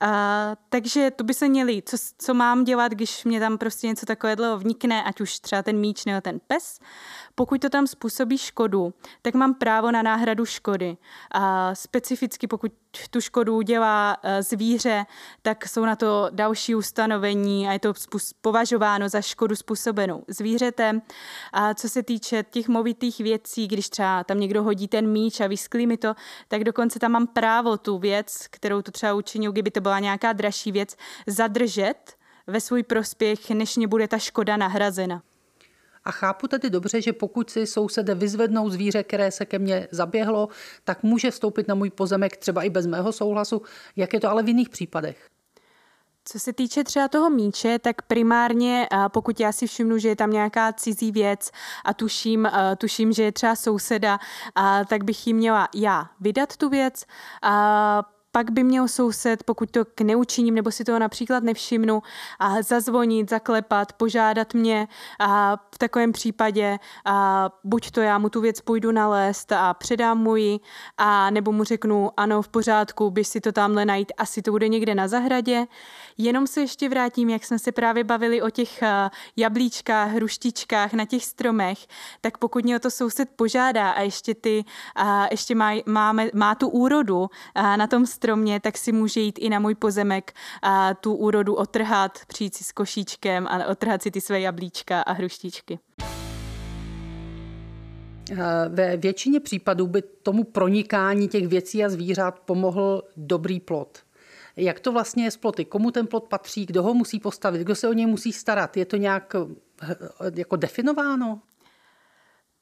A, 0.00 0.56
takže 0.68 1.10
to 1.10 1.24
by 1.24 1.34
se 1.34 1.48
měli, 1.48 1.82
co, 1.86 1.96
co 2.18 2.34
mám 2.34 2.64
dělat, 2.64 2.92
když 2.92 3.24
mě 3.24 3.40
tam 3.40 3.58
prostě 3.58 3.86
něco 3.86 4.06
takového 4.06 4.58
vnikne, 4.58 5.02
ať 5.02 5.20
už 5.20 5.38
třeba 5.38 5.62
ten 5.62 5.76
míč 5.76 6.04
nebo 6.04 6.20
ten 6.20 6.40
pes. 6.46 6.78
Pokud 7.34 7.60
to 7.60 7.70
tam 7.70 7.86
způsobí 7.86 8.38
škodu, 8.38 8.94
tak 9.22 9.34
mám 9.34 9.54
právo 9.54 9.90
na 9.90 10.02
náhradu 10.02 10.44
škody. 10.44 10.96
A 11.30 11.74
specificky 11.74 12.46
pokud 12.46 12.72
tu 13.10 13.20
škodu 13.20 13.56
udělá 13.56 14.16
e, 14.22 14.42
zvíře, 14.42 15.06
tak 15.42 15.68
jsou 15.68 15.84
na 15.84 15.96
to 15.96 16.26
další 16.30 16.74
ustanovení 16.74 17.68
a 17.68 17.72
je 17.72 17.78
to 17.78 17.92
považováno 18.40 19.08
za 19.08 19.20
škodu 19.20 19.56
způsobenou 19.56 20.24
zvířetem. 20.28 21.02
A 21.52 21.74
co 21.74 21.88
se 21.88 22.02
týče 22.02 22.44
těch 22.50 22.68
movitých 22.68 23.18
věcí, 23.18 23.68
když 23.68 23.88
třeba 23.88 24.24
tam 24.24 24.40
někdo 24.40 24.62
hodí 24.62 24.88
ten 24.88 25.08
míč 25.08 25.40
a 25.40 25.46
vysklí 25.46 25.86
mi 25.86 25.96
to, 25.96 26.14
tak 26.48 26.64
dokonce 26.64 26.98
tam 26.98 27.12
mám 27.12 27.26
právo 27.26 27.76
tu 27.76 27.98
věc, 27.98 28.46
kterou 28.50 28.82
to 28.82 28.90
třeba 28.90 29.14
učinil, 29.14 29.52
kdyby 29.52 29.70
to 29.70 29.80
byla 29.80 29.98
nějaká 29.98 30.32
dražší 30.32 30.72
věc, 30.72 30.96
zadržet 31.26 32.16
ve 32.46 32.60
svůj 32.60 32.82
prospěch, 32.82 33.50
než 33.50 33.76
mě 33.76 33.88
bude 33.88 34.08
ta 34.08 34.18
škoda 34.18 34.56
nahrazena. 34.56 35.22
A 36.04 36.10
chápu 36.10 36.48
tedy 36.48 36.70
dobře, 36.70 37.02
že 37.02 37.12
pokud 37.12 37.50
si 37.50 37.66
sousede 37.66 38.14
vyzvednou 38.14 38.70
zvíře, 38.70 39.02
které 39.02 39.30
se 39.30 39.46
ke 39.46 39.58
mně 39.58 39.88
zaběhlo, 39.90 40.48
tak 40.84 41.02
může 41.02 41.30
vstoupit 41.30 41.68
na 41.68 41.74
můj 41.74 41.90
pozemek 41.90 42.36
třeba 42.36 42.62
i 42.62 42.70
bez 42.70 42.86
mého 42.86 43.12
souhlasu. 43.12 43.62
Jak 43.96 44.12
je 44.12 44.20
to 44.20 44.30
ale 44.30 44.42
v 44.42 44.48
jiných 44.48 44.68
případech? 44.68 45.28
Co 46.24 46.38
se 46.38 46.52
týče 46.52 46.84
třeba 46.84 47.08
toho 47.08 47.30
míče, 47.30 47.78
tak 47.78 48.02
primárně, 48.02 48.88
pokud 49.08 49.40
já 49.40 49.52
si 49.52 49.66
všimnu, 49.66 49.98
že 49.98 50.08
je 50.08 50.16
tam 50.16 50.30
nějaká 50.30 50.72
cizí 50.72 51.12
věc 51.12 51.50
a 51.84 51.94
tuším, 51.94 52.48
tuším 52.78 53.12
že 53.12 53.22
je 53.22 53.32
třeba 53.32 53.56
souseda, 53.56 54.18
tak 54.88 55.04
bych 55.04 55.26
ji 55.26 55.34
měla 55.34 55.68
já 55.74 56.10
vydat 56.20 56.56
tu 56.56 56.68
věc, 56.68 57.04
pak 58.32 58.50
by 58.50 58.64
měl 58.64 58.88
soused, 58.88 59.42
pokud 59.42 59.70
to 59.70 59.84
k 59.84 60.00
neučiním 60.00 60.54
nebo 60.54 60.70
si 60.70 60.84
toho 60.84 60.98
například 60.98 61.42
nevšimnu, 61.42 62.02
a 62.38 62.62
zazvonit, 62.62 63.30
zaklepat, 63.30 63.92
požádat 63.92 64.54
mě 64.54 64.88
a 65.20 65.56
v 65.74 65.78
takovém 65.78 66.12
případě 66.12 66.78
a 67.04 67.48
buď 67.64 67.90
to 67.90 68.00
já 68.00 68.18
mu 68.18 68.28
tu 68.28 68.40
věc 68.40 68.60
půjdu 68.60 68.92
nalézt 68.92 69.52
a 69.52 69.74
předám 69.74 70.18
mu 70.18 70.36
ji, 70.36 70.60
a 70.98 71.30
nebo 71.30 71.52
mu 71.52 71.64
řeknu, 71.64 72.10
ano, 72.16 72.42
v 72.42 72.48
pořádku, 72.48 73.10
běž 73.10 73.28
si 73.28 73.40
to 73.40 73.52
tamhle 73.52 73.84
najít, 73.84 74.12
asi 74.18 74.42
to 74.42 74.50
bude 74.50 74.68
někde 74.68 74.94
na 74.94 75.08
zahradě. 75.08 75.66
Jenom 76.18 76.46
se 76.46 76.60
ještě 76.60 76.88
vrátím, 76.88 77.30
jak 77.30 77.44
jsme 77.44 77.58
se 77.58 77.72
právě 77.72 78.04
bavili 78.04 78.42
o 78.42 78.50
těch 78.50 78.82
jablíčkách, 79.36 80.10
hruštičkách 80.10 80.92
na 80.92 81.04
těch 81.04 81.24
stromech, 81.24 81.78
tak 82.20 82.38
pokud 82.38 82.64
mě 82.64 82.76
o 82.76 82.78
to 82.78 82.90
soused 82.90 83.28
požádá 83.36 83.90
a 83.90 84.00
ještě 84.00 84.34
ty, 84.34 84.64
a 84.96 85.26
ještě 85.30 85.54
má, 85.54 85.72
máme, 85.86 86.28
má 86.34 86.54
tu 86.54 86.68
úrodu 86.68 87.30
na 87.76 87.86
tom 87.86 88.06
stromě, 88.22 88.60
tak 88.60 88.78
si 88.78 88.92
může 88.92 89.20
jít 89.20 89.38
i 89.38 89.48
na 89.48 89.58
můj 89.58 89.74
pozemek 89.74 90.32
a 90.62 90.94
tu 90.94 91.14
úrodu 91.14 91.54
otrhat, 91.54 92.18
přijít 92.26 92.54
si 92.54 92.64
s 92.64 92.72
košíčkem 92.72 93.46
a 93.46 93.66
otrhat 93.66 94.02
si 94.02 94.10
ty 94.10 94.20
své 94.20 94.40
jablíčka 94.40 95.02
a 95.02 95.12
hruštičky. 95.12 95.78
Ve 98.68 98.96
většině 98.96 99.40
případů 99.40 99.86
by 99.86 100.02
tomu 100.02 100.44
pronikání 100.44 101.28
těch 101.28 101.48
věcí 101.48 101.84
a 101.84 101.88
zvířat 101.88 102.38
pomohl 102.38 103.02
dobrý 103.16 103.60
plot. 103.60 103.98
Jak 104.56 104.80
to 104.80 104.92
vlastně 104.92 105.24
je 105.24 105.30
s 105.30 105.36
ploty? 105.36 105.64
Komu 105.64 105.90
ten 105.90 106.06
plot 106.06 106.24
patří? 106.24 106.66
Kdo 106.66 106.82
ho 106.82 106.94
musí 106.94 107.20
postavit? 107.20 107.58
Kdo 107.58 107.74
se 107.74 107.88
o 107.88 107.92
něj 107.92 108.06
musí 108.06 108.32
starat? 108.32 108.76
Je 108.76 108.84
to 108.84 108.96
nějak 108.96 109.34
eh, 109.34 109.96
jako 110.34 110.56
definováno? 110.56 111.40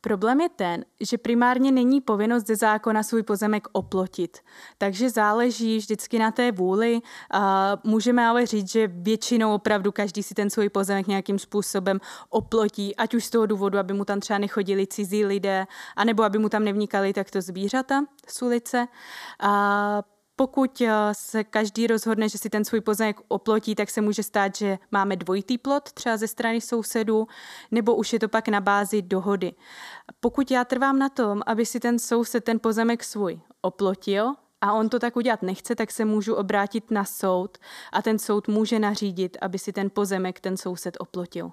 Problém 0.01 0.41
je 0.41 0.49
ten, 0.49 0.85
že 1.01 1.19
primárně 1.19 1.73
není 1.73 2.01
povinnost 2.01 2.47
ze 2.47 2.57
zákona 2.57 3.03
svůj 3.03 3.23
pozemek 3.23 3.69
oplotit. 3.73 4.39
Takže 4.79 5.11
záleží 5.11 5.79
vždycky 5.79 6.19
na 6.19 6.31
té 6.31 6.53
vůli. 6.53 7.01
A 7.31 7.77
můžeme 7.85 8.27
ale 8.27 8.47
říct, 8.47 8.71
že 8.73 8.89
většinou 8.89 9.55
opravdu 9.55 9.93
každý 9.93 10.23
si 10.23 10.35
ten 10.35 10.51
svůj 10.51 10.69
pozemek 10.69 11.07
nějakým 11.07 11.39
způsobem 11.39 12.01
oplotí, 12.31 12.97
ať 12.97 13.15
už 13.15 13.25
z 13.25 13.31
toho 13.31 13.47
důvodu, 13.47 13.79
aby 13.79 13.93
mu 13.93 14.05
tam 14.05 14.21
třeba 14.21 14.39
nechodili 14.39 14.87
cizí 14.87 15.25
lidé, 15.25 15.67
anebo 15.97 16.23
aby 16.23 16.39
mu 16.39 16.49
tam 16.49 16.65
nevnikali 16.65 17.13
takto 17.13 17.41
zvířata 17.41 18.05
z 18.29 18.43
ulice. 18.43 18.87
A 19.41 20.03
pokud 20.41 20.81
eh, 20.81 20.91
se 21.13 21.45
každý 21.45 21.87
rozhodne, 21.87 22.29
že 22.29 22.39
si 22.39 22.51
ten 22.51 22.65
svůj 22.65 22.81
pozemek 22.81 23.21
oplotí, 23.29 23.75
tak 23.75 23.91
se 23.91 24.01
může 24.01 24.23
stát, 24.23 24.57
že 24.57 24.79
máme 24.91 25.17
dvojitý 25.17 25.59
plot 25.59 25.93
třeba 25.93 26.17
ze 26.17 26.29
strany 26.29 26.61
sousedů, 26.61 27.27
nebo 27.71 27.95
už 27.95 28.13
je 28.13 28.19
to 28.19 28.29
pak 28.29 28.49
na 28.49 28.61
bázi 28.61 29.03
dohody. 29.03 29.53
Pokud 30.21 30.51
já 30.51 30.65
trvám 30.65 30.99
na 30.99 31.09
tom, 31.09 31.43
aby 31.47 31.67
si 31.67 31.81
ten 31.81 31.99
soused 31.99 32.45
ten 32.45 32.61
pozemek 32.61 33.05
svůj 33.05 33.41
oplotil, 33.63 34.35
a 34.61 34.73
on 34.73 34.89
to 34.89 34.99
tak 34.99 35.17
udělat 35.17 35.43
nechce, 35.43 35.75
tak 35.75 35.91
se 35.91 36.05
můžu 36.05 36.35
obrátit 36.35 36.91
na 36.91 37.05
soud 37.05 37.59
a 37.93 38.03
ten 38.03 38.19
soud 38.19 38.49
může 38.49 38.79
nařídit, 38.79 39.37
aby 39.41 39.59
si 39.59 39.73
ten 39.73 39.91
pozemek 39.91 40.41
ten 40.41 40.57
soused 40.57 40.97
oplotil. 41.01 41.53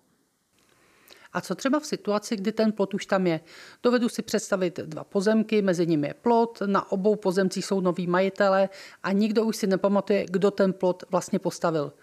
A 1.37 1.41
co 1.41 1.55
třeba 1.55 1.79
v 1.79 1.85
situaci, 1.85 2.35
kdy 2.35 2.51
ten 2.51 2.71
plot 2.71 2.93
už 2.93 3.05
tam 3.05 3.27
je? 3.27 3.39
Dovedu 3.83 4.09
si 4.09 4.21
představit 4.21 4.79
dva 4.79 5.03
pozemky, 5.03 5.61
mezi 5.61 5.87
nimi 5.87 6.07
je 6.07 6.13
plot, 6.13 6.59
na 6.65 6.91
obou 6.91 7.15
pozemcích 7.15 7.65
jsou 7.65 7.81
noví 7.81 8.07
majitele 8.07 8.69
a 9.03 9.11
nikdo 9.11 9.45
už 9.45 9.55
si 9.57 9.67
nepamatuje, 9.67 10.25
kdo 10.29 10.51
ten 10.51 10.73
plot 10.73 11.03
vlastně 11.09 11.39
postavil. 11.39 11.93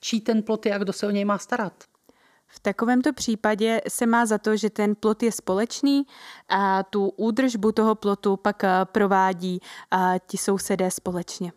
Čí 0.00 0.20
ten 0.20 0.42
plot 0.42 0.66
je 0.66 0.74
a 0.74 0.78
kdo 0.78 0.92
se 0.92 1.06
o 1.06 1.10
něj 1.10 1.24
má 1.24 1.38
starat? 1.38 1.72
V 2.46 2.60
takovémto 2.60 3.12
případě 3.12 3.80
se 3.88 4.06
má 4.06 4.26
za 4.26 4.38
to, 4.38 4.56
že 4.56 4.70
ten 4.70 4.94
plot 4.94 5.22
je 5.22 5.32
společný 5.32 6.06
a 6.48 6.82
tu 6.82 7.08
údržbu 7.08 7.72
toho 7.72 7.94
plotu 7.94 8.36
pak 8.36 8.62
provádí 8.84 9.60
ti 10.26 10.36
sousedé 10.36 10.90
společně. 10.90 11.52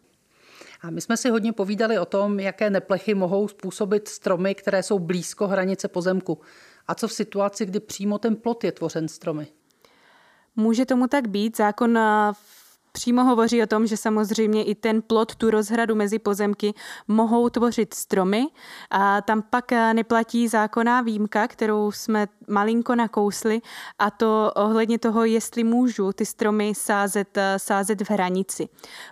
A 0.81 0.89
my 0.89 1.01
jsme 1.01 1.17
si 1.17 1.29
hodně 1.29 1.53
povídali 1.53 1.99
o 1.99 2.05
tom, 2.05 2.39
jaké 2.39 2.69
neplechy 2.69 3.15
mohou 3.15 3.47
způsobit 3.47 4.07
stromy, 4.07 4.55
které 4.55 4.83
jsou 4.83 4.99
blízko 4.99 5.47
hranice 5.47 5.87
pozemku. 5.87 6.39
A 6.87 6.95
co 6.95 7.07
v 7.07 7.13
situaci, 7.13 7.65
kdy 7.65 7.79
přímo 7.79 8.19
ten 8.19 8.35
plot 8.35 8.63
je 8.63 8.71
tvořen 8.71 9.07
stromy? 9.07 9.47
Může 10.55 10.85
tomu 10.85 11.07
tak 11.07 11.27
být. 11.27 11.57
Zákon 11.57 11.99
v 12.33 12.56
přímo 12.97 13.23
hovoří 13.23 13.63
o 13.63 13.67
tom, 13.67 13.87
že 13.87 13.97
samozřejmě 13.97 14.63
i 14.63 14.75
ten 14.75 15.01
plot, 15.01 15.35
tu 15.35 15.49
rozhradu 15.51 15.95
mezi 15.95 16.19
pozemky 16.19 16.73
mohou 17.07 17.49
tvořit 17.49 17.93
stromy 17.93 18.45
a 18.91 19.21
tam 19.21 19.41
pak 19.41 19.71
eh, 19.71 19.93
neplatí 19.93 20.47
zákonná 20.47 21.01
výjimka, 21.01 21.47
kterou 21.47 21.91
jsme 21.91 22.27
malinko 22.47 22.95
nakousli 22.95 23.61
a 23.99 24.11
to 24.11 24.51
ohledně 24.55 24.99
toho, 24.99 25.25
jestli 25.25 25.63
můžu 25.63 26.11
ty 26.11 26.25
stromy 26.25 26.73
sázet, 26.75 27.37
eh, 27.37 27.59
sázet 27.59 28.01
v 28.01 28.11
hranici. 28.11 28.69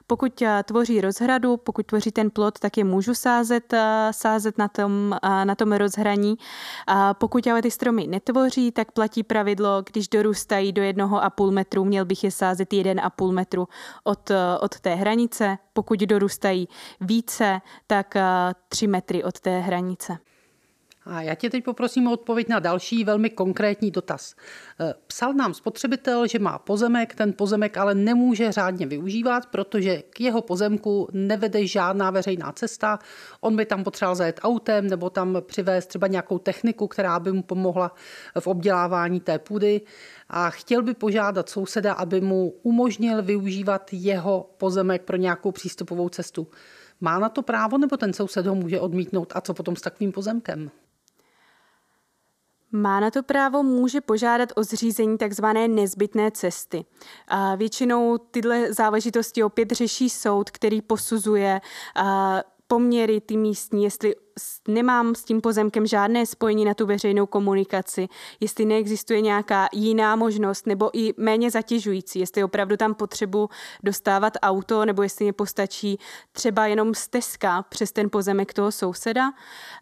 Pokud 0.07 0.41
eh, 0.41 0.63
tvoří 0.63 1.01
rozhradu, 1.01 1.57
pokud 1.57 1.85
tvoří 1.85 2.11
ten 2.11 2.29
plot, 2.29 2.59
tak 2.59 2.77
je 2.77 2.83
můžu 2.83 3.13
sázet, 3.13 3.73
sázet 4.11 4.57
na 4.57 4.67
tom, 4.67 5.15
na 5.43 5.55
tom 5.55 5.71
rozhraní. 5.71 6.35
A 6.87 7.13
pokud 7.13 7.47
ale 7.47 7.61
ty 7.61 7.71
stromy 7.71 8.07
netvoří, 8.07 8.71
tak 8.71 8.91
platí 8.91 9.23
pravidlo, 9.23 9.83
když 9.91 10.07
dorůstají 10.07 10.73
do 10.73 10.81
jednoho 10.81 11.23
a 11.23 11.29
půl 11.29 11.51
metru, 11.51 11.85
měl 11.85 12.05
bych 12.05 12.23
je 12.23 12.31
sázet 12.31 12.73
jeden 12.73 12.99
a 12.99 13.09
půl 13.09 13.31
metru 13.31 13.67
od, 14.03 14.31
od 14.59 14.79
té 14.79 14.95
hranice. 14.95 15.57
Pokud 15.73 15.99
dorůstají 15.99 16.67
více, 17.01 17.61
tak 17.87 18.13
3 18.69 18.87
metry 18.87 19.23
od 19.23 19.39
té 19.39 19.59
hranice. 19.59 20.17
A 21.05 21.21
já 21.21 21.35
tě 21.35 21.49
teď 21.49 21.63
poprosím 21.63 22.07
o 22.07 22.11
odpověď 22.11 22.49
na 22.49 22.59
další 22.59 23.03
velmi 23.03 23.29
konkrétní 23.29 23.91
dotaz. 23.91 24.35
Eh, 24.79 24.93
psal 25.07 25.33
nám 25.33 25.53
spotřebitel, 25.53 26.27
že 26.27 26.39
má 26.39 26.57
pozemek, 26.59 27.15
ten 27.15 27.33
pozemek 27.33 27.77
ale 27.77 27.95
nemůže 27.95 28.51
řádně 28.51 28.85
využívat, 28.85 29.45
protože 29.45 30.01
k 30.01 30.21
jeho 30.21 30.41
pozemku 30.41 31.07
nevede 31.11 31.67
žádná 31.67 32.11
veřejná 32.11 32.51
cesta. 32.51 32.99
On 33.41 33.55
by 33.55 33.65
tam 33.65 33.83
potřeboval 33.83 34.15
zajet 34.15 34.39
autem 34.43 34.87
nebo 34.87 35.09
tam 35.09 35.37
přivést 35.41 35.85
třeba 35.85 36.07
nějakou 36.07 36.37
techniku, 36.37 36.87
která 36.87 37.19
by 37.19 37.31
mu 37.31 37.43
pomohla 37.43 37.95
v 38.39 38.47
obdělávání 38.47 39.19
té 39.19 39.39
půdy 39.39 39.81
a 40.29 40.49
chtěl 40.49 40.81
by 40.81 40.93
požádat 40.93 41.49
souseda, 41.49 41.93
aby 41.93 42.21
mu 42.21 42.53
umožnil 42.63 43.23
využívat 43.23 43.89
jeho 43.91 44.49
pozemek 44.57 45.01
pro 45.01 45.17
nějakou 45.17 45.51
přístupovou 45.51 46.09
cestu. 46.09 46.47
Má 47.01 47.19
na 47.19 47.29
to 47.29 47.41
právo, 47.41 47.77
nebo 47.77 47.97
ten 47.97 48.13
soused 48.13 48.45
ho 48.45 48.55
může 48.55 48.79
odmítnout? 48.79 49.33
A 49.35 49.41
co 49.41 49.53
potom 49.53 49.75
s 49.75 49.81
takovým 49.81 50.11
pozemkem? 50.11 50.71
Má 52.75 52.99
na 52.99 53.11
to 53.11 53.23
právo, 53.23 53.63
může 53.63 54.01
požádat 54.01 54.49
o 54.55 54.63
zřízení 54.63 55.17
tzv. 55.17 55.45
nezbytné 55.67 56.31
cesty. 56.31 56.85
A 57.27 57.55
většinou 57.55 58.17
tyhle 58.17 58.73
záležitosti 58.73 59.43
opět 59.43 59.71
řeší 59.71 60.09
soud, 60.09 60.51
který 60.51 60.81
posuzuje 60.81 61.61
poměry 62.67 63.21
ty 63.21 63.37
místní, 63.37 63.83
jestli 63.83 64.15
nemám 64.67 65.15
s 65.15 65.23
tím 65.23 65.41
pozemkem 65.41 65.87
žádné 65.87 66.25
spojení 66.25 66.65
na 66.65 66.73
tu 66.73 66.85
veřejnou 66.85 67.25
komunikaci, 67.25 68.07
jestli 68.39 68.65
neexistuje 68.65 69.21
nějaká 69.21 69.67
jiná 69.73 70.15
možnost 70.15 70.67
nebo 70.67 70.89
i 70.93 71.13
méně 71.17 71.51
zatěžující, 71.51 72.19
jestli 72.19 72.43
opravdu 72.43 72.77
tam 72.77 72.93
potřebu 72.93 73.49
dostávat 73.83 74.33
auto 74.41 74.85
nebo 74.85 75.03
jestli 75.03 75.25
mě 75.25 75.33
postačí 75.33 75.99
třeba 76.31 76.67
jenom 76.67 76.93
stezka 76.93 77.61
přes 77.69 77.91
ten 77.91 78.09
pozemek 78.09 78.53
toho 78.53 78.71
souseda. 78.71 79.33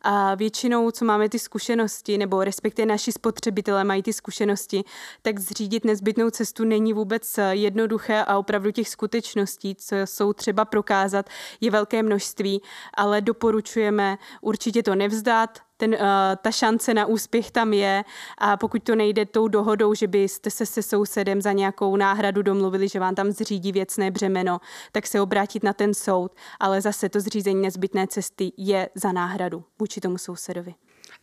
A 0.02 0.36
většinou, 0.36 0.92
co 0.92 1.06
máme 1.06 1.30
ty 1.30 1.40
zkušenosti, 1.40 2.18
nebo 2.18 2.44
respektive 2.44 2.86
naši 2.86 3.12
spotřebitelé 3.12 3.84
mají 3.84 4.04
ty 4.04 4.14
zkušenosti, 4.14 4.84
tak 5.22 5.40
zřídit 5.40 5.86
nezbytnou 5.86 6.30
cestu 6.30 6.66
není 6.66 6.94
vůbec 6.94 7.40
jednoduché 7.52 8.24
a 8.24 8.38
opravdu 8.38 8.72
těch 8.72 8.90
skutečností, 8.90 9.76
co 9.76 9.96
jsou 10.06 10.34
třeba 10.34 10.66
prokázat, 10.66 11.30
je 11.62 11.72
velké 11.72 12.04
množství, 12.04 12.62
ale 12.98 13.22
doporučujeme 13.22 14.18
určitě 14.44 14.84
to 14.84 14.96
nevzdát, 14.96 15.60
ten, 15.78 15.94
uh, 15.94 16.00
ta 16.42 16.52
šance 16.52 16.94
na 16.94 17.06
úspěch 17.06 17.52
tam 17.52 17.74
je 17.74 18.04
a 18.38 18.58
pokud 18.58 18.84
to 18.84 18.96
nejde 18.96 19.26
tou 19.26 19.48
dohodou, 19.48 19.94
že 19.94 20.08
byste 20.08 20.50
se 20.50 20.66
se 20.66 20.84
sousedem 20.84 21.42
za 21.42 21.52
nějakou 21.52 21.96
náhradu 21.96 22.42
domluvili, 22.42 22.88
že 22.88 23.00
vám 23.00 23.16
tam 23.16 23.32
zřídí 23.32 23.72
věcné 23.72 24.12
břemeno, 24.12 24.60
tak 24.92 25.08
se 25.08 25.22
obrátit 25.22 25.64
na 25.64 25.74
ten 25.74 25.94
soud, 25.94 26.36
ale 26.60 26.82
zase 26.82 27.10
to 27.10 27.20
zřízení 27.20 27.62
nezbytné 27.62 28.08
cesty 28.08 28.52
je 28.58 28.90
za 28.96 29.12
náhradu 29.12 29.64
vůči 29.80 30.02
tomu 30.02 30.18
sousedovi. 30.18 30.76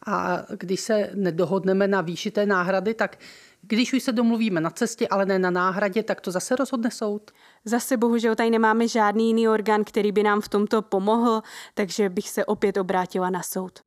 A 0.07 0.39
když 0.59 0.81
se 0.81 1.11
nedohodneme 1.15 1.89
na 1.89 2.01
výši 2.01 2.31
té 2.31 2.47
náhrady, 2.47 2.95
tak 2.95 3.19
když 3.63 3.93
už 3.93 4.03
se 4.03 4.13
domluvíme 4.13 4.61
na 4.61 4.71
cestě, 4.71 5.09
ale 5.09 5.27
ne 5.27 5.39
na 5.39 5.51
náhradě, 5.51 6.03
tak 6.03 6.21
to 6.21 6.31
zase 6.31 6.57
rozhodne 6.57 6.91
soud? 6.91 7.31
Zase 7.65 7.97
bohužel 7.97 8.35
tady 8.35 8.51
nemáme 8.51 8.89
žádný 8.89 9.27
jiný 9.27 9.49
orgán, 9.49 9.85
který 9.85 10.13
by 10.13 10.23
nám 10.23 10.41
v 10.41 10.49
tomto 10.49 10.83
pomohl, 10.83 11.43
takže 11.75 12.09
bych 12.09 12.29
se 12.29 12.45
opět 12.45 12.77
obrátila 12.77 13.31
na 13.31 13.43
soud. 13.43 13.81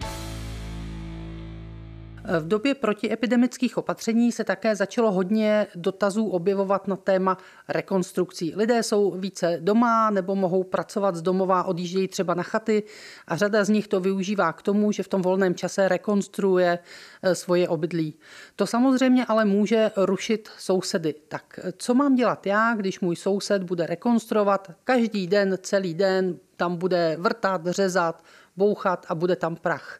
V 2.39 2.47
době 2.47 2.75
protiepidemických 2.75 3.77
opatření 3.77 4.31
se 4.31 4.43
také 4.43 4.75
začalo 4.75 5.11
hodně 5.11 5.67
dotazů 5.75 6.27
objevovat 6.27 6.87
na 6.87 6.95
téma 6.95 7.37
rekonstrukcí. 7.67 8.53
Lidé 8.55 8.83
jsou 8.83 9.11
více 9.11 9.57
doma 9.61 10.09
nebo 10.09 10.35
mohou 10.35 10.63
pracovat 10.63 11.15
z 11.15 11.21
domova, 11.21 11.63
odjíždějí 11.63 12.07
třeba 12.07 12.33
na 12.33 12.43
chaty 12.43 12.83
a 13.27 13.35
řada 13.35 13.63
z 13.63 13.69
nich 13.69 13.87
to 13.87 13.99
využívá 13.99 14.53
k 14.53 14.61
tomu, 14.61 14.91
že 14.91 15.03
v 15.03 15.07
tom 15.07 15.21
volném 15.21 15.55
čase 15.55 15.87
rekonstruuje 15.87 16.79
eh, 17.23 17.35
svoje 17.35 17.69
obydlí. 17.69 18.15
To 18.55 18.67
samozřejmě 18.67 19.25
ale 19.25 19.45
může 19.45 19.91
rušit 19.97 20.49
sousedy. 20.57 21.15
Tak 21.27 21.59
co 21.77 21.93
mám 21.93 22.15
dělat 22.15 22.45
já, 22.45 22.75
když 22.75 22.99
můj 22.99 23.15
soused 23.15 23.63
bude 23.63 23.85
rekonstruovat 23.85 24.71
každý 24.83 25.27
den, 25.27 25.57
celý 25.61 25.93
den, 25.93 26.37
tam 26.57 26.75
bude 26.75 27.15
vrtat, 27.19 27.67
řezat, 27.67 28.23
bouchat 28.57 29.05
a 29.09 29.15
bude 29.15 29.35
tam 29.35 29.55
prach. 29.55 29.99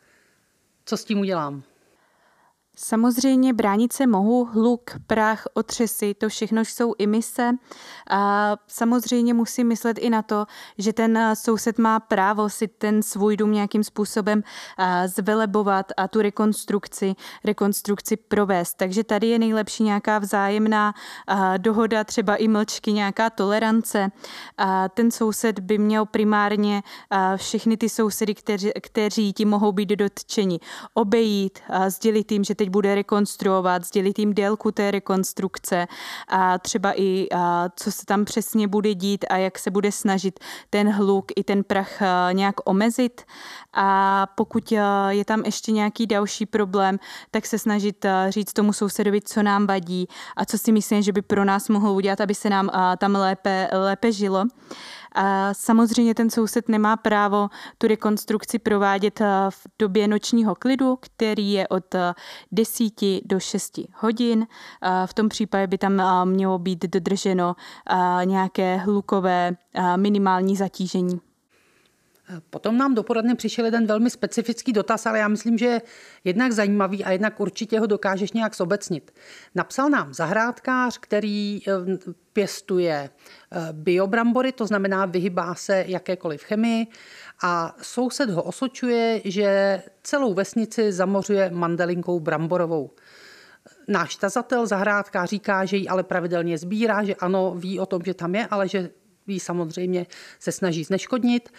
Co 0.85 0.97
s 0.97 1.05
tím 1.05 1.19
udělám? 1.19 1.63
Samozřejmě 2.75 3.53
bránit 3.53 3.93
se 3.93 4.07
mohu, 4.07 4.45
hluk, 4.45 4.91
prach, 5.07 5.43
otřesy, 5.53 6.13
to 6.13 6.29
všechno 6.29 6.61
jsou 6.61 6.93
emise. 6.99 7.51
A 8.09 8.55
samozřejmě 8.67 9.33
musím 9.33 9.67
myslet 9.67 9.97
i 9.97 10.09
na 10.09 10.21
to, 10.21 10.45
že 10.77 10.93
ten 10.93 11.19
soused 11.33 11.77
má 11.77 11.99
právo 11.99 12.49
si 12.49 12.67
ten 12.67 13.03
svůj 13.03 13.37
dům 13.37 13.51
nějakým 13.51 13.83
způsobem 13.83 14.43
zvelebovat 15.05 15.85
a 15.97 16.07
tu 16.07 16.21
rekonstrukci, 16.21 17.15
rekonstrukci 17.43 18.17
provést. 18.17 18.73
Takže 18.73 19.03
tady 19.03 19.27
je 19.27 19.39
nejlepší 19.39 19.83
nějaká 19.83 20.19
vzájemná 20.19 20.93
dohoda, 21.57 22.03
třeba 22.03 22.35
i 22.35 22.47
mlčky, 22.47 22.91
nějaká 22.91 23.29
tolerance. 23.29 24.11
A 24.57 24.89
ten 24.89 25.11
soused 25.11 25.59
by 25.59 25.77
měl 25.77 26.05
primárně 26.05 26.83
všechny 27.35 27.77
ty 27.77 27.89
sousedy, 27.89 28.35
kteří, 28.35 28.71
kteří 28.81 29.33
ti 29.33 29.45
mohou 29.45 29.71
být 29.71 29.89
dotčeni, 29.89 30.59
obejít, 30.93 31.59
sdělit 31.87 32.31
jim, 32.31 32.43
že 32.43 32.55
teď 32.63 32.69
bude 32.69 32.95
rekonstruovat, 32.95 33.85
sdělit 33.85 34.19
jim 34.19 34.33
délku 34.33 34.71
té 34.71 34.91
rekonstrukce 34.91 35.87
a 36.27 36.57
třeba 36.57 36.93
i 36.95 37.27
a, 37.35 37.69
co 37.75 37.91
se 37.91 38.05
tam 38.05 38.25
přesně 38.25 38.67
bude 38.67 38.93
dít 38.93 39.25
a 39.29 39.37
jak 39.37 39.59
se 39.59 39.71
bude 39.71 39.91
snažit 39.91 40.39
ten 40.69 40.91
hluk 40.91 41.25
i 41.35 41.43
ten 41.43 41.63
prach 41.63 42.01
nějak 42.31 42.55
omezit. 42.65 43.21
A 43.73 44.27
pokud 44.35 44.71
je 45.09 45.25
tam 45.25 45.41
ještě 45.45 45.71
nějaký 45.71 46.07
další 46.07 46.45
problém, 46.45 46.99
tak 47.31 47.45
se 47.45 47.59
snažit 47.59 48.05
říct 48.29 48.53
tomu 48.53 48.73
sousedovi, 48.73 49.21
co 49.21 49.43
nám 49.43 49.67
vadí 49.67 50.07
a 50.35 50.45
co 50.45 50.57
si 50.57 50.71
myslím, 50.71 51.01
že 51.01 51.11
by 51.11 51.21
pro 51.21 51.45
nás 51.45 51.69
mohlo 51.69 51.93
udělat, 51.93 52.21
aby 52.21 52.35
se 52.35 52.49
nám 52.49 52.69
tam 52.97 53.15
lépe, 53.15 53.69
lépe 53.71 54.11
žilo. 54.11 54.45
A 55.15 55.53
samozřejmě 55.53 56.15
ten 56.15 56.29
soused 56.29 56.69
nemá 56.69 56.97
právo 56.97 57.49
tu 57.77 57.87
rekonstrukci 57.87 58.59
provádět 58.59 59.21
eh, 59.21 59.27
v 59.49 59.67
době 59.79 60.07
nočního 60.07 60.55
klidu, 60.55 60.97
který 61.01 61.51
je 61.51 61.67
od 61.67 61.95
10 62.51 63.03
eh, 63.03 63.19
do 63.25 63.39
6 63.39 63.79
hodin. 63.95 64.47
V 65.05 65.13
tom 65.13 65.29
případě 65.29 65.67
by 65.67 65.77
tam 65.77 65.99
eh, 65.99 66.25
mělo 66.25 66.59
být 66.59 66.85
dodrženo 66.85 67.55
nějaké 68.25 68.77
hlukové 68.77 69.51
minimální 69.95 70.55
zatížení. 70.55 71.32
Potom 72.49 72.77
nám 72.77 72.95
do 72.95 73.03
poradny 73.03 73.35
přišel 73.35 73.65
jeden 73.65 73.85
velmi 73.85 74.09
specifický 74.09 74.73
dotaz, 74.73 75.05
ale 75.05 75.19
já 75.19 75.27
myslím, 75.27 75.57
že 75.57 75.65
je 75.65 75.81
jednak 76.23 76.51
zajímavý 76.51 77.03
a 77.03 77.11
jednak 77.11 77.39
určitě 77.39 77.79
ho 77.79 77.85
dokážeš 77.85 78.31
nějak 78.31 78.55
zobecnit. 78.55 79.11
Napsal 79.55 79.89
nám 79.89 80.13
zahrádkář, 80.13 80.97
který 80.97 81.61
eh, 81.67 81.71
pěstuje 82.33 83.09
eh, 83.51 83.59
biobrambory, 83.71 84.51
to 84.51 84.67
znamená 84.67 85.05
vyhybá 85.05 85.55
se 85.55 85.85
jakékoliv 85.87 86.43
chemii 86.43 86.87
a 87.43 87.75
soused 87.81 88.29
ho 88.29 88.43
osočuje, 88.43 89.21
že 89.25 89.81
celou 90.03 90.33
vesnici 90.33 90.91
zamořuje 90.91 91.49
mandelinkou 91.53 92.19
bramborovou. 92.19 92.91
Náš 93.87 94.15
tazatel 94.15 94.67
zahrádka 94.67 95.25
říká, 95.25 95.65
že 95.65 95.77
ji 95.77 95.87
ale 95.87 96.03
pravidelně 96.03 96.57
sbírá, 96.57 97.03
že 97.03 97.15
ano, 97.15 97.53
ví 97.57 97.79
o 97.79 97.85
tom, 97.85 98.01
že 98.05 98.13
tam 98.13 98.35
je, 98.35 98.47
ale 98.47 98.67
že 98.67 98.89
jí 99.27 99.39
samozřejmě 99.39 100.05
se 100.39 100.51
snaží 100.51 100.83
zneškodnit 100.83 101.49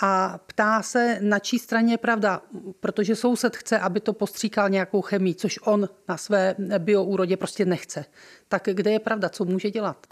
a 0.00 0.38
ptá 0.46 0.82
se, 0.82 1.18
na 1.20 1.38
čí 1.38 1.58
straně 1.58 1.94
je 1.94 1.98
pravda, 1.98 2.42
protože 2.80 3.16
soused 3.16 3.56
chce, 3.56 3.78
aby 3.78 4.00
to 4.00 4.12
postříkal 4.12 4.68
nějakou 4.68 5.02
chemii, 5.02 5.34
což 5.34 5.58
on 5.62 5.88
na 6.08 6.16
své 6.16 6.54
bioúrodě 6.78 7.36
prostě 7.36 7.64
nechce. 7.64 8.04
Tak 8.48 8.62
kde 8.72 8.90
je 8.90 8.98
pravda, 8.98 9.28
co 9.28 9.44
může 9.44 9.70
dělat? 9.70 10.06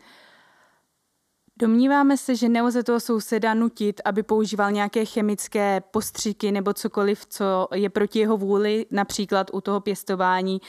Domníváme 1.58 2.16
se, 2.16 2.36
že 2.36 2.49
nelze 2.49 2.82
toho 2.82 3.00
souseda 3.00 3.54
nutit, 3.54 4.00
aby 4.04 4.22
používal 4.22 4.72
nějaké 4.72 5.04
chemické 5.04 5.80
postřiky 5.80 6.52
nebo 6.52 6.72
cokoliv, 6.72 7.26
co 7.26 7.68
je 7.75 7.90
proti 7.90 8.18
jeho 8.18 8.36
vůli, 8.36 8.86
například 8.90 9.50
u 9.52 9.60
toho 9.60 9.80
pěstování 9.80 10.60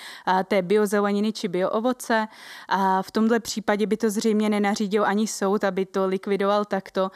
té 0.47 0.62
biozeleniny 0.62 1.34
či 1.34 1.47
bioovoce. 1.47 2.27
A 2.67 3.01
v 3.01 3.12
tomto 3.12 3.39
případě 3.39 3.88
by 3.88 3.97
to 3.97 4.10
zřejmě 4.10 4.49
nenařídil 4.49 5.06
ani 5.06 5.27
soud, 5.27 5.63
aby 5.63 5.86
to 5.86 6.08
likvidoval 6.08 6.65
takto. 6.65 7.12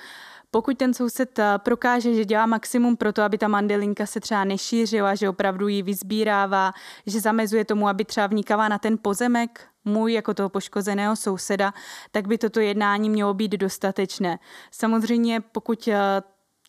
Pokud 0.51 0.77
ten 0.77 0.93
soused 0.93 1.39
eh, 1.39 1.53
prokáže, 1.57 2.13
že 2.13 2.25
dělá 2.25 2.45
maximum 2.45 2.97
pro 2.97 3.13
to, 3.13 3.21
aby 3.21 3.37
ta 3.37 3.47
mandelinka 3.47 4.05
se 4.05 4.19
třeba 4.19 4.43
nešířila, 4.43 5.15
že 5.15 5.29
opravdu 5.29 5.67
ji 5.67 5.81
vyzbírává, 5.81 6.73
že 7.05 7.19
zamezuje 7.19 7.65
tomu, 7.65 7.87
aby 7.87 8.05
třeba 8.05 8.27
vnikala 8.27 8.67
na 8.67 8.77
ten 8.77 8.97
pozemek, 9.01 9.67
můj 9.85 10.13
jako 10.13 10.33
toho 10.33 10.49
poškozeného 10.49 11.15
souseda, 11.15 11.73
tak 12.11 12.27
by 12.27 12.37
toto 12.37 12.59
jednání 12.59 13.09
mělo 13.09 13.33
být 13.33 13.51
dostatečné. 13.51 14.39
Samozřejmě, 14.71 15.41
pokud 15.41 15.87
eh, 15.87 16.21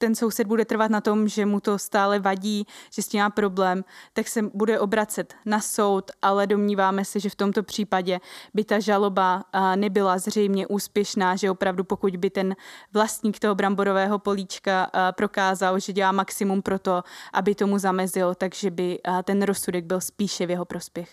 ten 0.03 0.15
soused 0.15 0.47
bude 0.47 0.65
trvat 0.65 0.91
na 0.91 1.01
tom, 1.01 1.29
že 1.29 1.47
mu 1.47 1.61
to 1.61 1.79
stále 1.79 2.19
vadí, 2.19 2.67
že 2.91 3.03
s 3.03 3.09
tím 3.09 3.21
má 3.21 3.31
problém, 3.31 3.85
tak 4.13 4.29
se 4.29 4.43
bude 4.43 4.81
obracet 4.81 5.35
na 5.47 5.61
soud, 5.61 6.11
ale 6.23 6.47
domníváme 6.47 7.05
se, 7.05 7.21
že 7.21 7.31
v 7.31 7.35
tomto 7.35 7.63
případě 7.63 8.21
by 8.55 8.65
ta 8.65 8.81
žaloba 8.81 9.45
nebyla 9.77 10.19
zřejmě 10.19 10.67
úspěšná, 10.67 11.37
že 11.37 11.51
opravdu 11.51 11.85
pokud 11.85 12.17
by 12.17 12.31
ten 12.31 12.57
vlastník 12.93 13.39
toho 13.39 13.55
bramborového 13.55 14.19
políčka 14.19 14.91
prokázal, 15.17 15.79
že 15.79 15.93
dělá 15.93 16.13
maximum 16.13 16.63
pro 16.63 16.79
to, 16.79 17.03
aby 17.33 17.55
tomu 17.55 17.79
zamezil, 17.79 18.35
takže 18.35 18.71
by 18.71 18.99
ten 19.25 19.43
rozsudek 19.43 19.85
byl 19.85 20.01
spíše 20.01 20.47
v 20.47 20.51
jeho 20.51 20.65
prospěch. 20.65 21.11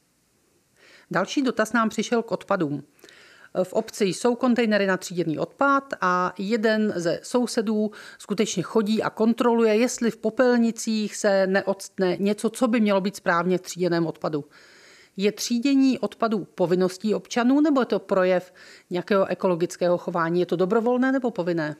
Další 1.11 1.41
dotaz 1.41 1.73
nám 1.73 1.89
přišel 1.89 2.23
k 2.23 2.31
odpadům. 2.31 2.83
V 3.63 3.73
obci 3.73 4.05
jsou 4.05 4.35
kontejnery 4.35 4.87
na 4.87 4.97
tříděný 4.97 5.39
odpad 5.39 5.93
a 6.01 6.33
jeden 6.37 6.93
ze 6.95 7.19
sousedů 7.23 7.91
skutečně 8.17 8.63
chodí 8.63 9.03
a 9.03 9.09
kontroluje, 9.09 9.75
jestli 9.75 10.11
v 10.11 10.17
popelnicích 10.17 11.15
se 11.15 11.47
neodstne 11.47 12.17
něco, 12.19 12.49
co 12.49 12.67
by 12.67 12.79
mělo 12.79 13.01
být 13.01 13.15
správně 13.15 13.57
v 13.57 13.61
tříděném 13.61 14.07
odpadu. 14.07 14.45
Je 15.17 15.31
třídění 15.31 15.99
odpadů 15.99 16.47
povinností 16.55 17.15
občanů 17.15 17.61
nebo 17.61 17.81
je 17.81 17.85
to 17.85 17.99
projev 17.99 18.53
nějakého 18.89 19.25
ekologického 19.25 19.97
chování? 19.97 20.39
Je 20.39 20.45
to 20.45 20.55
dobrovolné 20.55 21.11
nebo 21.11 21.31
povinné? 21.31 21.75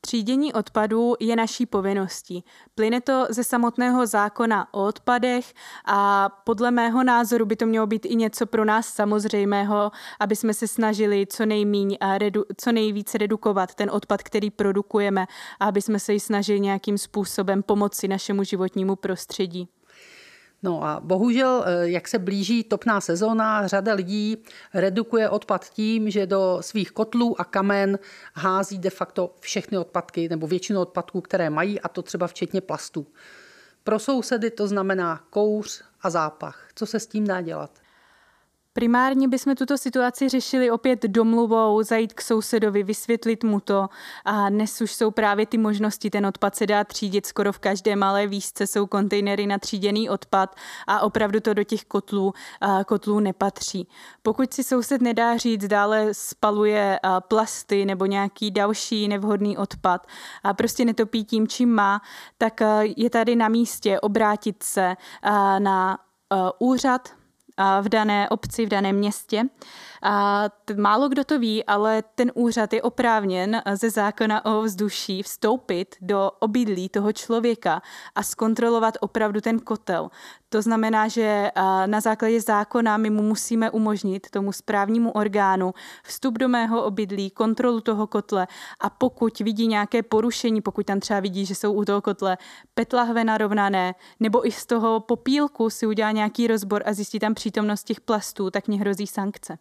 Třídění 0.00 0.52
odpadů 0.52 1.14
je 1.20 1.36
naší 1.36 1.66
povinností. 1.66 2.44
Plyne 2.74 3.00
to 3.00 3.26
ze 3.30 3.44
samotného 3.44 4.06
zákona 4.06 4.74
o 4.74 4.84
odpadech 4.84 5.54
a 5.84 6.28
podle 6.44 6.70
mého 6.70 7.04
názoru 7.04 7.46
by 7.46 7.56
to 7.56 7.66
mělo 7.66 7.86
být 7.86 8.06
i 8.06 8.16
něco 8.16 8.46
pro 8.46 8.64
nás 8.64 8.86
samozřejmého, 8.86 9.90
aby 10.20 10.36
jsme 10.36 10.54
se 10.54 10.68
snažili 10.68 11.26
co, 11.26 11.46
nejmíň 11.46 11.96
a 12.00 12.18
redu, 12.18 12.44
co 12.56 12.72
nejvíce 12.72 13.18
redukovat 13.18 13.74
ten 13.74 13.90
odpad, 13.90 14.22
který 14.22 14.50
produkujeme 14.50 15.26
a 15.60 15.66
aby 15.66 15.82
jsme 15.82 16.00
se 16.00 16.12
ji 16.12 16.20
snažili 16.20 16.60
nějakým 16.60 16.98
způsobem 16.98 17.62
pomoci 17.62 18.08
našemu 18.08 18.44
životnímu 18.44 18.96
prostředí. 18.96 19.68
No 20.62 20.84
a 20.84 21.00
bohužel, 21.00 21.64
eh, 21.66 21.88
jak 21.88 22.08
se 22.08 22.18
blíží 22.18 22.64
topná 22.64 23.00
sezóna, 23.00 23.66
řada 23.66 23.94
lidí 23.94 24.44
redukuje 24.74 25.28
odpad 25.28 25.70
tím, 25.70 26.10
že 26.10 26.26
do 26.26 26.58
svých 26.60 26.90
kotlů 26.90 27.40
a 27.40 27.44
kamen 27.44 27.98
hází 28.34 28.78
de 28.78 28.90
facto 28.90 29.34
všechny 29.40 29.78
odpadky 29.78 30.28
nebo 30.28 30.46
většinu 30.46 30.80
odpadků, 30.80 31.20
které 31.20 31.50
mají, 31.50 31.80
a 31.80 31.88
to 31.88 32.02
třeba 32.02 32.26
včetně 32.26 32.60
plastů. 32.60 33.06
Pro 33.84 33.98
sousedy 33.98 34.50
to 34.50 34.68
znamená 34.68 35.24
kouř 35.30 35.82
a 36.02 36.10
zápach. 36.10 36.68
Co 36.74 36.86
se 36.86 37.00
s 37.00 37.06
tím 37.06 37.26
dá 37.26 37.40
dělat? 37.40 37.70
Primárně 38.78 39.28
bychom 39.28 39.54
tuto 39.54 39.78
situaci 39.78 40.28
řešili 40.28 40.70
opět 40.70 41.02
domluvou, 41.02 41.82
zajít 41.82 42.12
k 42.12 42.20
sousedovi, 42.20 42.82
vysvětlit 42.82 43.44
mu 43.44 43.60
to 43.60 43.88
a 44.24 44.48
dnes 44.48 44.80
už 44.80 44.92
jsou 44.92 45.10
právě 45.10 45.46
ty 45.46 45.58
možnosti, 45.58 46.10
ten 46.10 46.26
odpad 46.26 46.56
se 46.56 46.66
dá 46.66 46.84
třídit 46.84 47.26
skoro 47.26 47.52
v 47.52 47.58
každé 47.58 47.96
malé 47.96 48.26
výšce, 48.26 48.66
jsou 48.66 48.86
kontejnery 48.86 49.46
na 49.46 49.58
tříděný 49.58 50.10
odpad 50.10 50.56
a 50.86 51.00
opravdu 51.00 51.40
to 51.40 51.54
do 51.54 51.64
těch 51.64 51.84
kotlů, 51.84 52.34
kotlů 52.86 53.20
nepatří. 53.20 53.88
Pokud 54.22 54.54
si 54.54 54.64
soused 54.64 55.02
nedá 55.02 55.36
říct, 55.36 55.66
dále 55.66 56.08
spaluje 56.12 57.00
plasty 57.28 57.84
nebo 57.84 58.06
nějaký 58.06 58.50
další 58.50 59.08
nevhodný 59.08 59.56
odpad 59.56 60.06
a 60.44 60.54
prostě 60.54 60.84
netopí 60.84 61.24
tím, 61.24 61.48
čím 61.48 61.74
má, 61.74 62.00
tak 62.38 62.60
je 62.96 63.10
tady 63.10 63.36
na 63.36 63.48
místě 63.48 64.00
obrátit 64.00 64.62
se 64.62 64.96
na 65.58 65.98
úřad 66.58 67.17
v 67.82 67.88
dané 67.88 68.28
obci, 68.28 68.66
v 68.66 68.68
daném 68.68 68.96
městě. 68.96 69.44
A 70.02 70.44
málo 70.76 71.08
kdo 71.08 71.24
to 71.24 71.38
ví, 71.38 71.64
ale 71.64 72.02
ten 72.14 72.32
úřad 72.34 72.72
je 72.72 72.82
oprávněn 72.82 73.62
ze 73.74 73.90
zákona 73.90 74.44
o 74.44 74.62
vzduší 74.62 75.22
vstoupit 75.22 75.96
do 76.00 76.30
obydlí 76.38 76.88
toho 76.88 77.12
člověka 77.12 77.82
a 78.14 78.22
zkontrolovat 78.22 78.94
opravdu 79.00 79.40
ten 79.40 79.58
kotel. 79.58 80.10
To 80.48 80.62
znamená, 80.62 81.08
že 81.08 81.50
na 81.86 82.00
základě 82.00 82.40
zákona 82.40 82.96
my 82.96 83.10
mu 83.10 83.22
musíme 83.22 83.70
umožnit 83.70 84.30
tomu 84.30 84.52
správnímu 84.52 85.10
orgánu 85.10 85.74
vstup 86.04 86.38
do 86.38 86.48
mého 86.48 86.84
obydlí, 86.84 87.30
kontrolu 87.30 87.80
toho 87.80 88.06
kotle 88.06 88.46
a 88.80 88.90
pokud 88.90 89.38
vidí 89.38 89.66
nějaké 89.66 90.02
porušení, 90.02 90.60
pokud 90.60 90.86
tam 90.86 91.00
třeba 91.00 91.20
vidí, 91.20 91.46
že 91.46 91.54
jsou 91.54 91.72
u 91.72 91.84
toho 91.84 92.00
kotle 92.02 92.38
petlahve 92.74 93.24
narovnané, 93.24 93.94
nebo 94.20 94.46
i 94.46 94.52
z 94.52 94.66
toho 94.66 95.00
popílku 95.00 95.70
si 95.70 95.86
udělá 95.86 96.10
nějaký 96.10 96.46
rozbor 96.46 96.82
a 96.86 96.92
zjistí 96.92 97.18
tam 97.18 97.34
přítomnost 97.34 97.84
těch 97.84 98.00
plastů, 98.00 98.50
tak 98.50 98.68
mě 98.68 98.78
hrozí 98.78 99.06
sankce. 99.06 99.58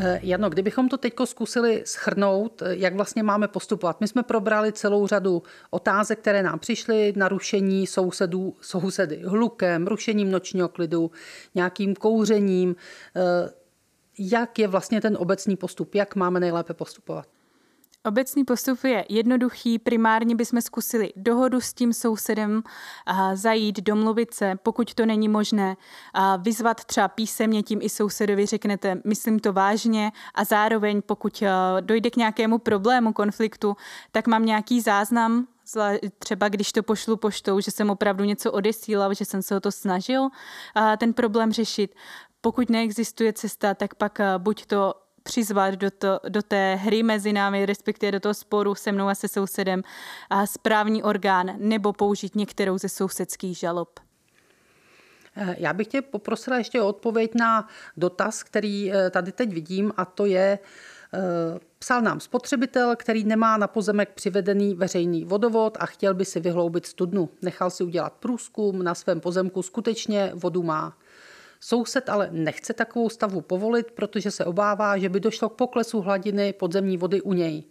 Eh, 0.00 0.20
Jano, 0.22 0.50
kdybychom 0.50 0.88
to 0.88 0.98
teď 0.98 1.14
zkusili 1.24 1.82
schrnout, 1.86 2.62
eh, 2.62 2.76
jak 2.76 2.94
vlastně 2.94 3.22
máme 3.22 3.48
postupovat. 3.48 4.00
My 4.00 4.08
jsme 4.08 4.22
probrali 4.22 4.72
celou 4.72 5.06
řadu 5.06 5.42
otázek, 5.70 6.18
které 6.18 6.42
nám 6.42 6.58
přišly, 6.58 7.12
narušení 7.16 7.86
sousedů, 7.86 8.56
sousedy 8.60 9.22
hlukem, 9.26 9.86
rušením 9.86 10.30
nočního 10.30 10.68
klidu, 10.68 11.10
nějakým 11.54 11.94
kouřením. 11.94 12.76
Eh, 13.16 13.50
jak 14.18 14.58
je 14.58 14.68
vlastně 14.68 15.00
ten 15.00 15.16
obecný 15.20 15.56
postup, 15.56 15.94
jak 15.94 16.16
máme 16.16 16.40
nejlépe 16.40 16.74
postupovat? 16.74 17.26
Obecný 18.06 18.44
postup 18.44 18.84
je 18.84 19.04
jednoduchý, 19.08 19.78
primárně 19.78 20.34
bychom 20.36 20.60
zkusili 20.60 21.12
dohodu 21.16 21.60
s 21.60 21.74
tím 21.74 21.92
sousedem, 21.92 22.62
a 23.06 23.36
zajít, 23.36 23.80
domluvit 23.80 24.34
se, 24.34 24.54
pokud 24.62 24.94
to 24.94 25.06
není 25.06 25.28
možné, 25.28 25.76
a 26.14 26.36
vyzvat 26.36 26.84
třeba 26.84 27.08
písemně 27.08 27.62
tím 27.62 27.78
i 27.82 27.88
sousedovi 27.88 28.46
řeknete, 28.46 29.00
myslím 29.04 29.38
to 29.38 29.52
vážně 29.52 30.12
a 30.34 30.44
zároveň 30.44 31.02
pokud 31.02 31.42
dojde 31.80 32.10
k 32.10 32.16
nějakému 32.16 32.58
problému, 32.58 33.12
konfliktu, 33.12 33.76
tak 34.12 34.26
mám 34.26 34.46
nějaký 34.46 34.80
záznam, 34.80 35.46
třeba 36.18 36.48
když 36.48 36.72
to 36.72 36.82
pošlu 36.82 37.16
poštou, 37.16 37.60
že 37.60 37.70
jsem 37.70 37.90
opravdu 37.90 38.24
něco 38.24 38.52
odesílal, 38.52 39.14
že 39.14 39.24
jsem 39.24 39.42
se 39.42 39.56
o 39.56 39.60
to 39.60 39.72
snažil 39.72 40.28
ten 40.98 41.12
problém 41.12 41.52
řešit. 41.52 41.94
Pokud 42.40 42.70
neexistuje 42.70 43.32
cesta, 43.32 43.74
tak 43.74 43.94
pak 43.94 44.20
buď 44.38 44.66
to 44.66 44.94
přizvat 45.22 45.74
do, 45.74 45.90
to, 45.90 46.20
do 46.28 46.42
té 46.42 46.74
hry 46.74 47.02
mezi 47.02 47.32
námi, 47.32 47.66
respektive 47.66 48.12
do 48.12 48.20
toho 48.20 48.34
sporu 48.34 48.74
se 48.74 48.92
mnou 48.92 49.08
a 49.08 49.14
se 49.14 49.28
sousedem 49.28 49.82
a 50.30 50.46
správní 50.46 51.02
orgán 51.02 51.54
nebo 51.58 51.92
použít 51.92 52.36
některou 52.36 52.78
ze 52.78 52.88
sousedských 52.88 53.58
žalob. 53.58 54.00
Eh, 55.40 55.56
já 55.58 55.72
bych 55.72 55.86
tě 55.86 56.02
poprosila 56.02 56.58
ještě 56.58 56.82
o 56.82 56.88
odpověď 56.88 57.30
na 57.34 57.68
dotaz, 57.96 58.42
který 58.42 58.92
eh, 58.92 59.10
tady 59.10 59.32
teď 59.32 59.52
vidím, 59.52 59.92
a 59.96 60.04
to 60.04 60.26
je, 60.26 60.58
eh, 61.14 61.18
psal 61.78 62.02
nám 62.02 62.20
spotřebitel, 62.20 62.96
který 62.96 63.24
nemá 63.24 63.56
na 63.56 63.66
pozemek 63.66 64.12
přivedený 64.14 64.74
veřejný 64.74 65.24
vodovod 65.24 65.76
a 65.80 65.86
chtěl 65.86 66.14
by 66.14 66.24
si 66.24 66.40
vyhloubit 66.40 66.86
studnu. 66.86 67.28
Nechal 67.42 67.70
si 67.70 67.84
udělat 67.84 68.12
průzkum, 68.12 68.82
na 68.82 68.94
svém 68.94 69.20
pozemku 69.20 69.62
skutečně 69.62 70.30
vodu 70.34 70.62
má. 70.62 70.96
Soused 71.60 72.08
ale 72.08 72.28
nechce 72.32 72.74
takovou 72.74 73.08
stavu 73.08 73.40
povolit, 73.40 73.90
protože 73.90 74.30
se 74.30 74.44
obává, 74.44 74.98
že 74.98 75.08
by 75.08 75.20
došlo 75.20 75.48
k 75.48 75.56
poklesu 75.56 76.00
hladiny 76.00 76.52
podzemní 76.52 76.96
vody 76.96 77.22
u 77.22 77.32
něj. 77.32 77.64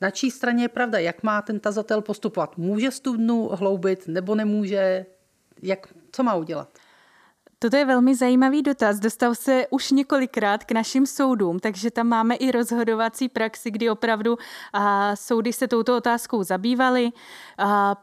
Na 0.00 0.10
čí 0.10 0.30
straně 0.30 0.64
je 0.64 0.68
pravda, 0.68 0.98
jak 0.98 1.22
má 1.22 1.42
ten 1.42 1.60
tazatel 1.60 2.00
postupovat? 2.00 2.56
Může 2.58 2.90
studnu 2.90 3.48
hloubit 3.52 4.08
nebo 4.08 4.34
nemůže? 4.34 5.06
Jak, 5.62 5.86
co 6.12 6.22
má 6.22 6.34
udělat? 6.34 6.68
Toto 7.58 7.76
je 7.76 7.84
velmi 7.84 8.14
zajímavý 8.14 8.62
dotaz. 8.62 8.98
Dostal 8.98 9.34
se 9.34 9.66
už 9.70 9.90
několikrát 9.90 10.64
k 10.64 10.72
našim 10.72 11.06
soudům, 11.06 11.58
takže 11.58 11.90
tam 11.90 12.06
máme 12.06 12.34
i 12.34 12.50
rozhodovací 12.50 13.28
praxi, 13.28 13.70
kdy 13.70 13.90
opravdu 13.90 14.38
a, 14.72 15.16
soudy 15.16 15.52
se 15.52 15.68
touto 15.68 15.96
otázkou 15.96 16.42
zabývaly. 16.42 17.10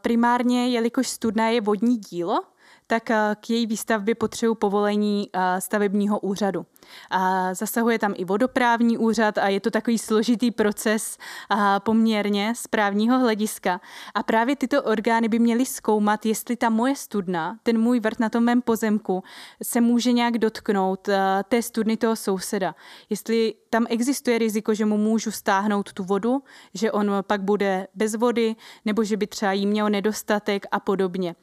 Primárně, 0.00 0.68
jelikož 0.68 1.08
studna 1.08 1.48
je 1.48 1.60
vodní 1.60 1.96
dílo, 1.96 2.42
tak 2.86 3.10
eh, 3.10 3.36
k 3.40 3.50
její 3.50 3.66
výstavbě 3.66 4.14
potřebují 4.14 4.56
povolení 4.56 5.30
eh, 5.32 5.60
stavebního 5.60 6.20
úřadu. 6.20 6.66
A 7.10 7.54
zasahuje 7.54 7.98
tam 7.98 8.14
i 8.16 8.24
vodoprávní 8.24 8.98
úřad 8.98 9.38
a 9.38 9.48
je 9.48 9.60
to 9.60 9.70
takový 9.70 9.98
složitý 9.98 10.50
proces 10.50 11.18
a 11.50 11.80
poměrně 11.80 12.52
z 12.56 12.66
právního 12.66 13.18
hlediska. 13.18 13.80
A 14.14 14.22
právě 14.22 14.56
tyto 14.56 14.82
orgány 14.82 15.28
by 15.28 15.38
měly 15.38 15.66
zkoumat, 15.66 16.26
jestli 16.26 16.56
ta 16.56 16.70
moje 16.70 16.96
studna, 16.96 17.58
ten 17.62 17.80
můj 17.80 18.00
vrt 18.00 18.20
na 18.20 18.28
tom 18.28 18.44
mém 18.44 18.62
pozemku, 18.62 19.22
se 19.62 19.80
může 19.80 20.12
nějak 20.12 20.38
dotknout 20.38 21.08
eh, 21.08 21.18
té 21.48 21.62
studny 21.62 21.96
toho 21.96 22.16
souseda. 22.16 22.74
Jestli 23.10 23.54
tam 23.70 23.86
existuje 23.88 24.38
riziko, 24.38 24.74
že 24.74 24.84
mu 24.84 24.96
můžu 24.96 25.30
stáhnout 25.30 25.92
tu 25.92 26.04
vodu, 26.04 26.42
že 26.74 26.92
on 26.92 27.10
pak 27.26 27.42
bude 27.42 27.86
bez 27.94 28.14
vody, 28.14 28.56
nebo 28.84 29.04
že 29.04 29.16
by 29.16 29.26
třeba 29.26 29.52
jí 29.52 29.66
měl 29.66 29.90
nedostatek 29.90 30.66
a 30.70 30.80
podobně. 30.80 31.34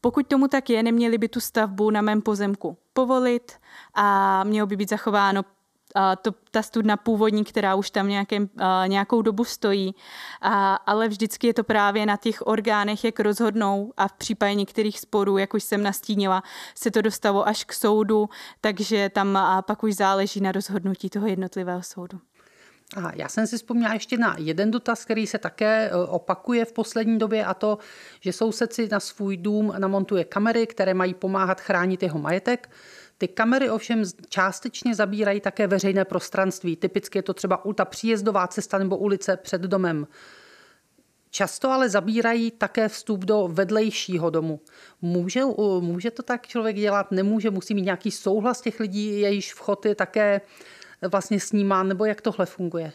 Pokud 0.00 0.26
tomu 0.26 0.48
tak 0.48 0.70
je, 0.70 0.82
neměli 0.82 1.18
by 1.18 1.28
tu 1.28 1.40
stavbu 1.40 1.90
na 1.90 2.02
mém 2.02 2.22
pozemku 2.22 2.78
povolit 2.92 3.52
a 3.94 4.44
mělo 4.44 4.66
by 4.66 4.76
být 4.76 4.90
zachováno 4.90 5.44
a 5.94 6.16
to, 6.16 6.30
ta 6.50 6.62
studna 6.62 6.96
původní, 6.96 7.44
která 7.44 7.74
už 7.74 7.90
tam 7.90 8.08
nějakém, 8.08 8.50
a, 8.58 8.86
nějakou 8.86 9.22
dobu 9.22 9.44
stojí, 9.44 9.94
a, 10.40 10.74
ale 10.74 11.08
vždycky 11.08 11.46
je 11.46 11.54
to 11.54 11.64
právě 11.64 12.06
na 12.06 12.16
těch 12.16 12.46
orgánech, 12.46 13.04
jak 13.04 13.20
rozhodnou 13.20 13.92
a 13.96 14.08
v 14.08 14.12
případě 14.12 14.54
některých 14.54 15.00
sporů, 15.00 15.38
jak 15.38 15.54
už 15.54 15.64
jsem 15.64 15.82
nastínila, 15.82 16.42
se 16.74 16.90
to 16.90 17.02
dostalo 17.02 17.48
až 17.48 17.64
k 17.64 17.72
soudu, 17.72 18.28
takže 18.60 19.08
tam 19.08 19.36
a 19.36 19.62
pak 19.62 19.82
už 19.82 19.94
záleží 19.94 20.40
na 20.40 20.52
rozhodnutí 20.52 21.10
toho 21.10 21.26
jednotlivého 21.26 21.82
soudu. 21.82 22.20
A 22.96 23.12
já 23.14 23.28
jsem 23.28 23.46
si 23.46 23.56
vzpomněla 23.56 23.94
ještě 23.94 24.18
na 24.18 24.36
jeden 24.38 24.70
dotaz, 24.70 25.04
který 25.04 25.26
se 25.26 25.38
také 25.38 25.90
e, 25.90 25.96
opakuje 25.96 26.64
v 26.64 26.72
poslední 26.72 27.18
době 27.18 27.44
a 27.44 27.54
to, 27.54 27.78
že 28.20 28.32
soused 28.32 28.72
si 28.72 28.88
na 28.88 29.00
svůj 29.00 29.36
dům 29.36 29.74
namontuje 29.78 30.24
kamery, 30.24 30.66
které 30.66 30.94
mají 30.94 31.14
pomáhat 31.14 31.60
chránit 31.60 32.02
jeho 32.02 32.18
majetek. 32.18 32.70
Ty 33.18 33.28
kamery 33.28 33.70
ovšem 33.70 34.02
částečně 34.28 34.94
zabírají 34.94 35.40
také 35.40 35.66
veřejné 35.66 36.04
prostranství. 36.04 36.76
Typicky 36.76 37.18
je 37.18 37.22
to 37.22 37.34
třeba 37.34 37.62
ta 37.74 37.84
příjezdová 37.84 38.46
cesta 38.46 38.78
nebo 38.78 38.96
ulice 38.96 39.36
před 39.36 39.62
domem. 39.62 40.06
Často 41.30 41.70
ale 41.70 41.88
zabírají 41.88 42.50
také 42.50 42.88
vstup 42.88 43.24
do 43.24 43.48
vedlejšího 43.52 44.30
domu. 44.30 44.60
Může, 45.02 45.44
může 45.80 46.10
to 46.10 46.22
tak 46.22 46.46
člověk 46.46 46.76
dělat? 46.76 47.10
Nemůže? 47.10 47.50
Musí 47.50 47.74
mít 47.74 47.82
nějaký 47.82 48.10
souhlas 48.10 48.60
těch 48.60 48.80
lidí, 48.80 49.20
jejíž 49.20 49.54
vchod 49.54 49.86
je 49.86 49.94
také 49.94 50.40
vlastně 51.10 51.40
snímán, 51.40 51.88
nebo 51.88 52.04
jak 52.04 52.20
tohle 52.20 52.46
funguje? 52.46 52.92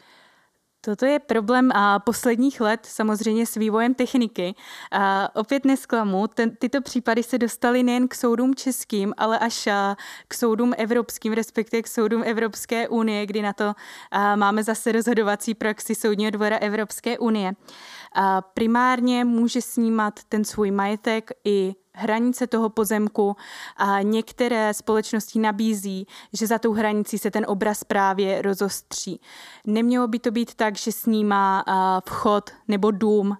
Toto 0.86 1.06
je 1.06 1.20
problém 1.20 1.72
a 1.72 2.00
posledních 2.00 2.62
let 2.62 2.80
samozřejmě 2.84 3.46
s 3.46 3.56
vývojem 3.56 3.94
techniky. 3.94 4.56
A 4.92 5.36
opět 5.36 5.66
nesklamu, 5.66 6.28
ten, 6.28 6.56
tyto 6.56 6.82
případy 6.82 7.24
se 7.24 7.38
dostaly 7.38 7.84
nejen 7.84 8.08
k 8.08 8.16
soudům 8.16 8.56
českým, 8.56 9.14
ale 9.18 9.40
až 9.40 9.70
k 10.28 10.34
soudům 10.34 10.74
evropským, 10.78 11.34
respektive 11.34 11.82
k 11.82 11.88
soudům 11.88 12.24
Evropské 12.26 12.88
unie, 12.88 13.26
kdy 13.26 13.42
na 13.42 13.54
to 13.54 13.74
máme 14.36 14.64
zase 14.64 14.92
rozhodovací 14.92 15.54
praxi 15.54 15.96
Soudního 15.96 16.32
dvora 16.32 16.58
Evropské 16.58 17.18
unie. 17.18 17.54
A 18.16 18.42
primárně 18.42 19.26
může 19.26 19.62
snímat 19.62 20.20
ten 20.30 20.44
svůj 20.46 20.72
majetek 20.72 21.32
i 21.46 21.76
hranice 21.96 22.48
toho 22.48 22.70
pozemku 22.70 23.36
a 23.78 24.02
některé 24.02 24.74
společnosti 24.74 25.40
nabízí, 25.40 26.08
že 26.34 26.48
za 26.48 26.60
tou 26.60 26.74
hranicí 26.74 27.18
se 27.18 27.32
ten 27.32 27.46
obraz 27.48 27.84
právě 27.84 28.42
rozostří. 28.42 29.22
Nemělo 29.68 30.08
by 30.08 30.20
to 30.20 30.32
být 30.32 30.54
tak, 30.56 30.78
že 30.78 30.92
snímá 30.92 31.64
vchod 32.10 32.50
nebo 32.68 32.92
dům 32.92 33.38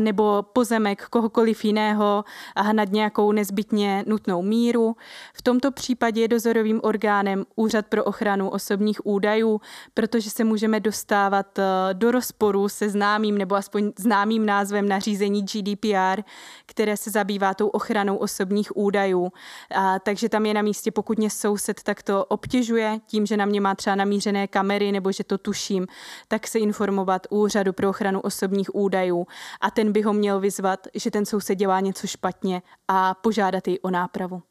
nebo 0.00 0.42
pozemek 0.52 1.06
kohokoliv 1.10 1.64
jiného 1.64 2.24
nad 2.72 2.92
nějakou 2.92 3.32
nezbytně 3.32 4.04
nutnou 4.06 4.42
míru. 4.42 4.96
V 5.34 5.42
tomto 5.42 5.72
případě 5.72 6.20
je 6.20 6.28
dozorovým 6.28 6.80
orgánem 6.82 7.44
Úřad 7.56 7.86
pro 7.86 8.04
ochranu 8.04 8.50
osobních 8.50 9.06
údajů, 9.06 9.60
protože 9.94 10.30
se 10.30 10.44
můžeme 10.44 10.80
dostávat 10.80 11.58
do 11.92 12.10
rozporu 12.10 12.68
se 12.68 12.88
známým 12.88 13.38
nebo 13.38 13.54
aspoň 13.54 13.92
známým 13.98 14.46
názvem 14.46 14.88
nařízení 14.88 15.42
GDPR, 15.42 16.22
které 16.66 16.96
se 16.96 17.10
zabývá 17.10 17.54
tou 17.54 17.68
ochranou 17.68 17.93
ochranou 17.94 18.16
osobních 18.16 18.76
údajů. 18.76 19.32
A, 19.74 19.98
takže 19.98 20.28
tam 20.28 20.46
je 20.46 20.54
na 20.54 20.62
místě, 20.62 20.90
pokud 20.90 21.18
mě 21.18 21.30
soused 21.30 21.82
tak 21.82 22.02
to 22.02 22.24
obtěžuje 22.24 23.00
tím, 23.06 23.26
že 23.26 23.36
na 23.36 23.44
mě 23.44 23.60
má 23.60 23.74
třeba 23.74 23.96
namířené 23.96 24.46
kamery 24.48 24.92
nebo 24.92 25.12
že 25.12 25.24
to 25.24 25.38
tuším, 25.38 25.86
tak 26.28 26.46
se 26.46 26.58
informovat 26.58 27.26
úřadu 27.30 27.72
pro 27.72 27.88
ochranu 27.88 28.20
osobních 28.20 28.74
údajů 28.74 29.26
a 29.60 29.70
ten 29.70 29.92
by 29.92 30.02
ho 30.02 30.12
měl 30.12 30.40
vyzvat, 30.40 30.86
že 30.94 31.10
ten 31.10 31.26
soused 31.26 31.58
dělá 31.58 31.80
něco 31.80 32.06
špatně 32.06 32.62
a 32.88 33.14
požádat 33.14 33.68
jej 33.68 33.78
o 33.82 33.90
nápravu. 33.90 34.42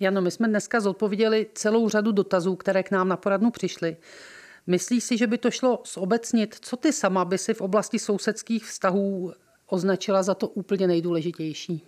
Jano, 0.00 0.20
my 0.20 0.30
jsme 0.30 0.48
dneska 0.48 0.80
zodpověděli 0.80 1.46
celou 1.54 1.88
řadu 1.88 2.12
dotazů, 2.12 2.56
které 2.56 2.82
k 2.82 2.90
nám 2.90 3.08
na 3.08 3.16
poradnu 3.16 3.50
přišly. 3.50 3.96
Myslíš 4.66 5.04
si, 5.04 5.18
že 5.18 5.26
by 5.26 5.38
to 5.38 5.50
šlo 5.50 5.82
zobecnit? 5.94 6.56
Co 6.60 6.76
ty 6.76 6.92
sama 6.92 7.24
by 7.24 7.38
si 7.38 7.54
v 7.54 7.60
oblasti 7.60 7.98
sousedských 7.98 8.64
vztahů 8.64 9.32
označila 9.68 10.22
za 10.22 10.34
to 10.34 10.48
úplně 10.48 10.86
nejdůležitější? 10.86 11.86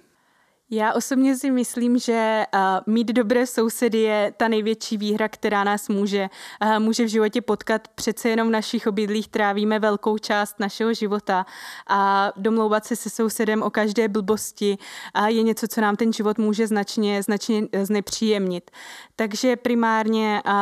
Já 0.73 0.93
osobně 0.93 1.37
si 1.37 1.51
myslím, 1.51 1.99
že 1.99 2.45
uh, 2.55 2.61
mít 2.95 3.07
dobré 3.13 3.47
sousedy 3.47 3.99
je 3.99 4.35
ta 4.37 4.49
největší 4.49 4.97
výhra, 4.97 5.29
která 5.29 5.65
nás 5.65 5.89
může, 5.89 6.29
uh, 6.65 6.79
může 6.79 7.05
v 7.05 7.09
životě 7.09 7.41
potkat. 7.41 7.89
Přece 7.95 8.29
jenom 8.29 8.49
v 8.49 8.51
našich 8.51 8.87
obydlích 8.87 9.29
trávíme 9.29 9.79
velkou 9.79 10.19
část 10.19 10.61
našeho 10.61 10.95
života 10.95 11.47
a 11.89 12.33
domlouvat 12.37 12.85
se 12.85 12.97
se 12.97 13.11
sousedem 13.11 13.63
o 13.63 13.71
každé 13.71 14.09
blbosti 14.09 14.79
uh, 15.19 15.27
je 15.27 15.43
něco, 15.43 15.69
co 15.69 15.81
nám 15.81 15.97
ten 15.97 16.13
život 16.13 16.39
může 16.39 16.67
značně, 16.67 17.23
značně 17.23 17.63
znepříjemnit. 17.83 18.71
Takže 19.17 19.57
primárně 19.57 20.43
uh, 20.47 20.53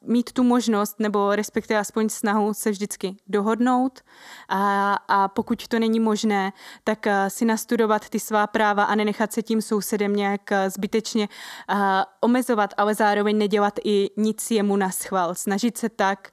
mít 0.00 0.32
tu 0.32 0.42
možnost, 0.42 1.00
nebo 1.00 1.34
respektive 1.34 1.78
aspoň 1.78 2.08
snahu 2.08 2.54
se 2.54 2.70
vždycky 2.70 3.16
dohodnout 3.26 4.00
a, 4.48 4.94
a 4.94 5.28
pokud 5.28 5.68
to 5.68 5.78
není 5.78 6.00
možné, 6.00 6.52
tak 6.84 7.06
eh, 7.06 7.30
si 7.30 7.44
nastudovat 7.44 8.08
ty 8.08 8.20
svá 8.20 8.46
práva 8.46 8.84
a 8.84 8.94
nenechat 8.94 9.32
se 9.32 9.42
tím 9.42 9.62
sousedem 9.62 10.16
nějak 10.16 10.52
eh, 10.52 10.70
zbytečně 10.70 11.28
uh, 11.70 11.76
omezovat, 12.20 12.74
ale 12.76 12.94
zároveň 12.94 13.38
nedělat 13.38 13.74
i 13.84 14.10
nic 14.16 14.50
jemu 14.50 14.76
na 14.76 14.90
schvál. 14.90 15.34
Snažit 15.34 15.78
se 15.78 15.88
tak, 15.88 16.28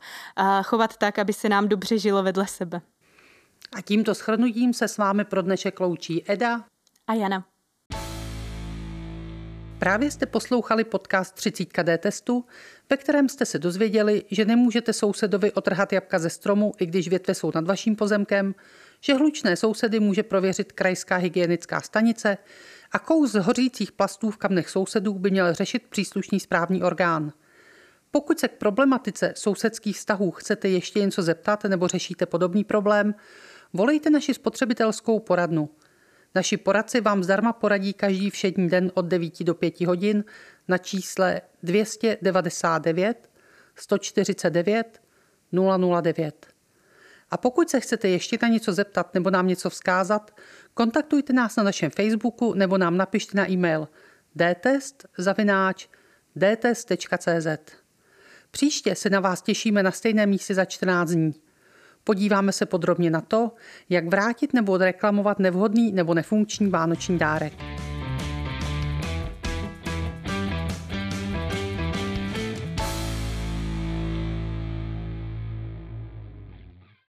chovat 0.64 0.98
tak, 0.98 1.20
aby 1.20 1.34
se 1.34 1.50
nám 1.50 1.68
dobře 1.68 1.98
žilo 1.98 2.24
vedle 2.24 2.48
sebe. 2.48 2.82
A 3.76 3.82
tímto 3.82 4.14
shrnutím 4.14 4.74
se 4.74 4.88
s 4.88 4.98
vámi 4.98 5.26
pro 5.26 5.42
dnešek 5.42 5.80
loučí 5.80 6.32
Eda 6.32 6.64
a 7.08 7.14
Jana. 7.14 7.53
Právě 9.84 10.12
jste 10.12 10.26
poslouchali 10.26 10.84
podcast 10.84 11.36
30 11.36 11.84
D 11.84 11.98
testu, 11.98 12.46
ve 12.90 12.98
kterém 12.98 13.30
jste 13.30 13.46
se 13.46 13.60
dozvěděli, 13.60 14.24
že 14.32 14.46
nemůžete 14.46 14.94
sousedovi 14.94 15.52
otrhat 15.52 15.94
jabka 15.94 16.20
ze 16.20 16.30
stromu, 16.30 16.72
i 16.80 16.86
když 16.86 17.08
větve 17.08 17.36
jsou 17.36 17.52
nad 17.56 17.68
vaším 17.68 17.96
pozemkem, 17.96 18.56
že 19.02 19.14
hlučné 19.14 19.56
sousedy 19.56 20.00
může 20.00 20.24
prověřit 20.24 20.72
krajská 20.72 21.16
hygienická 21.16 21.82
stanice 21.82 22.38
a 22.92 23.00
kous 23.00 23.32
z 23.32 23.40
hořících 23.40 23.92
plastů 23.92 24.32
v 24.32 24.38
kamnech 24.38 24.70
sousedů 24.70 25.14
by 25.14 25.32
měl 25.32 25.54
řešit 25.54 25.84
příslušný 25.90 26.40
správní 26.40 26.84
orgán. 26.84 27.34
Pokud 28.12 28.40
se 28.40 28.48
k 28.48 28.58
problematice 28.58 29.34
sousedských 29.36 29.98
vztahů 29.98 30.32
chcete 30.32 30.70
ještě 30.70 31.00
něco 31.00 31.22
zeptat 31.22 31.64
nebo 31.64 31.88
řešíte 31.88 32.26
podobný 32.26 32.64
problém, 32.64 33.16
volejte 33.74 34.10
naši 34.10 34.34
spotřebitelskou 34.34 35.20
poradnu– 35.20 35.70
Naši 36.36 36.58
poradci 36.58 37.02
vám 37.02 37.24
zdarma 37.24 37.54
poradí 37.54 37.94
každý 37.94 38.30
všední 38.30 38.70
den 38.70 38.92
od 38.94 39.06
9 39.06 39.44
do 39.44 39.56
5 39.56 39.82
hodin 39.82 40.24
na 40.68 40.78
čísle 40.78 41.42
299 41.64 43.30
149 43.76 45.02
009. 46.02 46.48
A 47.32 47.38
pokud 47.38 47.70
se 47.70 47.80
chcete 47.80 48.10
ještě 48.10 48.38
na 48.42 48.48
něco 48.48 48.74
zeptat 48.74 49.14
nebo 49.14 49.30
nám 49.30 49.48
něco 49.48 49.70
vzkázat, 49.70 50.36
kontaktujte 50.74 51.34
nás 51.34 51.56
na 51.56 51.64
našem 51.64 51.92
Facebooku 51.92 52.54
nebo 52.54 52.78
nám 52.78 52.98
napište 52.98 53.38
na 53.38 53.52
e-mail 53.52 53.88
dtest 54.36 55.06
dtest.cz. 56.36 57.48
Příště 58.52 58.96
se 58.96 59.10
na 59.10 59.20
vás 59.20 59.42
těšíme 59.42 59.84
na 59.84 59.92
stejném 59.92 60.30
místě 60.30 60.56
za 60.56 60.66
14 60.66 61.10
dní. 61.10 61.43
Podíváme 62.04 62.52
se 62.52 62.66
podrobně 62.66 63.10
na 63.10 63.22
to, 63.22 63.52
jak 63.90 64.08
vrátit 64.08 64.54
nebo 64.54 64.72
odreklamovat 64.72 65.40
nevhodný 65.40 65.92
nebo 65.92 66.14
nefunkční 66.14 66.70
vánoční 66.70 67.18
dárek. 67.18 67.54